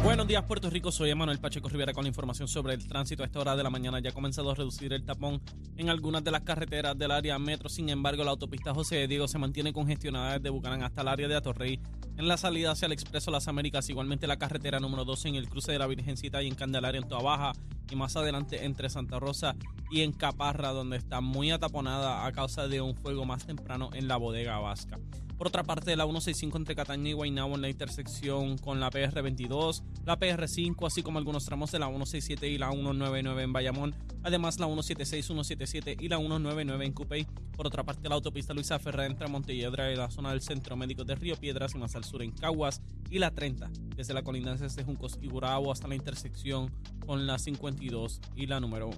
Buenos 0.04 0.28
días, 0.28 0.44
Puerto 0.46 0.68
Rico. 0.72 0.92
Soy 0.92 1.12
Emanuel 1.12 1.40
Pacheco 1.40 1.70
Rivera 1.70 1.94
con 1.94 2.04
la 2.04 2.08
información 2.08 2.48
sobre 2.48 2.74
el 2.74 2.88
tránsito. 2.88 3.22
A 3.22 3.28
esta 3.28 3.40
hora 3.40 3.56
de 3.56 3.62
la 3.62 3.70
mañana 3.70 4.00
ya 4.00 4.10
ha 4.10 4.14
comenzado 4.14 4.50
a 4.50 4.56
reducir 4.56 4.92
el 4.94 5.06
tapón 5.06 5.40
en 5.78 5.90
algunas 5.90 6.24
de 6.24 6.32
las 6.32 6.42
carreteras 6.42 6.98
del 6.98 7.12
área 7.12 7.38
metro. 7.38 7.70
Sin 7.70 7.88
embargo, 7.88 8.24
la 8.24 8.32
autopista 8.32 8.74
José 8.74 8.96
de 8.96 9.08
Diego 9.08 9.28
se 9.28 9.38
mantiene 9.38 9.74
congestionada 9.74 10.40
desde 10.40 10.50
Bucanán 10.50 10.82
hasta 10.82 11.04
el 11.04 11.08
área 11.08 11.28
de 11.28 11.36
Atorrey. 11.36 11.80
En 12.18 12.28
la 12.28 12.38
salida 12.38 12.72
hacia 12.72 12.88
el 12.88 12.94
Expreso 12.94 13.30
Las 13.30 13.48
Américas, 13.48 13.90
igualmente 13.90 14.26
la 14.26 14.38
carretera 14.38 14.80
número 14.80 15.06
12 15.06 15.30
en 15.30 15.36
el 15.36 15.48
cruce 15.48 15.72
de 15.72 15.78
la 15.80 15.86
Virgencita 15.86 16.42
y 16.42 16.48
en 16.48 16.56
Candelaria 16.56 17.00
en 17.00 17.08
Toa 17.08 17.22
Baja. 17.22 17.52
Y 17.90 17.96
más 17.96 18.16
adelante 18.16 18.66
entre 18.66 18.90
Santa 18.90 19.20
Rosa 19.20 19.56
y 19.90 20.02
en 20.02 20.14
Caparra, 20.14 20.70
donde 20.70 20.98
está 20.98 21.22
muy 21.22 21.52
ataponada 21.52 22.26
a 22.26 22.32
causa 22.32 22.68
de 22.68 22.82
un 22.82 22.96
fuego 22.96 23.26
más 23.26 23.46
temprano 23.46 23.90
en 23.94 24.08
la 24.08 24.18
bodega 24.18 24.60
Vasca. 24.60 25.00
Por 25.42 25.48
otra 25.48 25.64
parte, 25.64 25.96
la 25.96 26.04
165 26.04 26.56
entre 26.56 26.76
Cataña 26.76 27.10
y 27.10 27.14
Guaynabo 27.14 27.56
en 27.56 27.64
la 27.64 27.70
intersección 27.70 28.60
con 28.60 28.80
la 28.80 28.92
PR22, 28.92 29.82
la 30.06 30.20
PR5, 30.20 30.86
así 30.86 31.02
como 31.02 31.18
algunos 31.18 31.46
tramos 31.46 31.72
de 31.72 31.80
la 31.80 31.88
167 31.88 32.48
y 32.48 32.60
la 32.60 32.70
199 32.70 33.42
en 33.42 33.52
Bayamón, 33.52 33.96
además 34.22 34.60
la 34.60 34.68
176, 34.68 35.26
177 35.26 35.98
y 36.00 36.10
la 36.10 36.18
199 36.18 36.86
en 36.86 36.94
Cupey. 36.94 37.26
Por 37.58 37.66
otra 37.66 37.84
parte, 37.84 38.08
la 38.08 38.14
autopista 38.14 38.54
Luisa 38.54 38.78
Ferrer 38.78 39.10
entre 39.10 39.28
Montelledra 39.30 39.92
y 39.92 39.96
la 39.96 40.12
zona 40.12 40.30
del 40.30 40.42
Centro 40.42 40.76
Médico 40.76 41.06
de 41.06 41.16
Río 41.16 41.36
Piedras 41.36 41.74
y 41.74 41.80
más 41.80 41.96
al 41.96 42.04
sur 42.04 42.22
en 42.22 42.34
Caguas, 42.34 42.80
y 43.10 43.18
la 43.18 43.32
30 43.32 43.72
desde 43.96 44.14
la 44.14 44.22
colindancia 44.22 44.68
de 44.68 44.84
Juncos 44.84 45.18
y 45.24 45.28
Gurabo 45.28 45.72
hasta 45.72 45.88
la 45.88 45.96
intersección 45.96 46.72
con 47.06 47.26
la 47.26 47.40
52 47.72 48.22
y 48.36 48.48
la 48.48 48.60
número 48.60 48.88
1. 48.88 48.98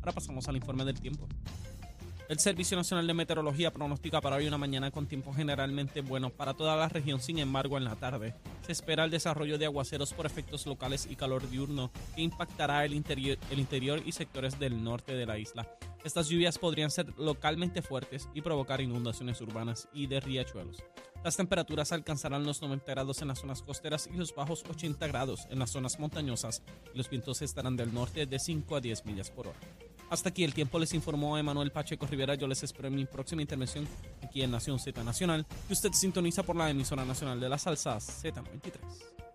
Ahora 0.00 0.12
pasamos 0.12 0.48
al 0.48 0.56
informe 0.56 0.84
del 0.84 1.00
tiempo. 1.00 1.28
El 2.30 2.38
Servicio 2.38 2.76
Nacional 2.76 3.08
de 3.08 3.12
Meteorología 3.12 3.72
pronostica 3.72 4.20
para 4.20 4.36
hoy 4.36 4.46
una 4.46 4.56
mañana 4.56 4.92
con 4.92 5.08
tiempo 5.08 5.32
generalmente 5.32 6.00
bueno 6.00 6.30
para 6.30 6.54
toda 6.54 6.76
la 6.76 6.88
región. 6.88 7.20
Sin 7.20 7.40
embargo, 7.40 7.76
en 7.76 7.82
la 7.82 7.96
tarde 7.96 8.36
se 8.64 8.70
espera 8.70 9.04
el 9.04 9.10
desarrollo 9.10 9.58
de 9.58 9.64
aguaceros 9.64 10.12
por 10.12 10.26
efectos 10.26 10.64
locales 10.64 11.08
y 11.10 11.16
calor 11.16 11.50
diurno 11.50 11.90
que 12.14 12.22
impactará 12.22 12.84
el 12.84 12.94
interior, 12.94 13.36
el 13.50 13.58
interior 13.58 14.00
y 14.06 14.12
sectores 14.12 14.60
del 14.60 14.84
norte 14.84 15.14
de 15.14 15.26
la 15.26 15.38
isla. 15.38 15.66
Estas 16.04 16.28
lluvias 16.28 16.56
podrían 16.56 16.92
ser 16.92 17.12
localmente 17.18 17.82
fuertes 17.82 18.28
y 18.32 18.42
provocar 18.42 18.80
inundaciones 18.80 19.40
urbanas 19.40 19.88
y 19.92 20.06
de 20.06 20.20
riachuelos. 20.20 20.84
Las 21.24 21.36
temperaturas 21.36 21.90
alcanzarán 21.90 22.44
los 22.44 22.62
90 22.62 22.92
grados 22.92 23.22
en 23.22 23.28
las 23.28 23.40
zonas 23.40 23.60
costeras 23.60 24.06
y 24.06 24.16
los 24.16 24.32
bajos 24.36 24.62
80 24.70 25.04
grados 25.08 25.48
en 25.50 25.58
las 25.58 25.70
zonas 25.70 25.98
montañosas 25.98 26.62
los 26.94 27.10
vientos 27.10 27.42
estarán 27.42 27.76
del 27.76 27.92
norte 27.92 28.24
de 28.26 28.38
5 28.38 28.76
a 28.76 28.80
10 28.80 29.04
millas 29.04 29.32
por 29.32 29.48
hora. 29.48 29.58
Hasta 30.10 30.28
aquí 30.30 30.42
el 30.42 30.52
tiempo 30.52 30.78
les 30.80 30.92
informó 30.92 31.38
Emanuel 31.38 31.70
Pacheco 31.70 32.04
Rivera. 32.04 32.34
Yo 32.34 32.48
les 32.48 32.62
espero 32.64 32.88
en 32.88 32.96
mi 32.96 33.06
próxima 33.06 33.42
intervención 33.42 33.86
aquí 34.22 34.42
en 34.42 34.50
Nación 34.50 34.80
Z 34.80 35.04
Nacional, 35.04 35.46
que 35.68 35.72
usted 35.72 35.92
sintoniza 35.92 36.42
por 36.42 36.56
la 36.56 36.68
emisora 36.68 37.04
nacional 37.04 37.38
de 37.38 37.48
la 37.48 37.58
salsa 37.58 37.96
Z93. 37.96 39.29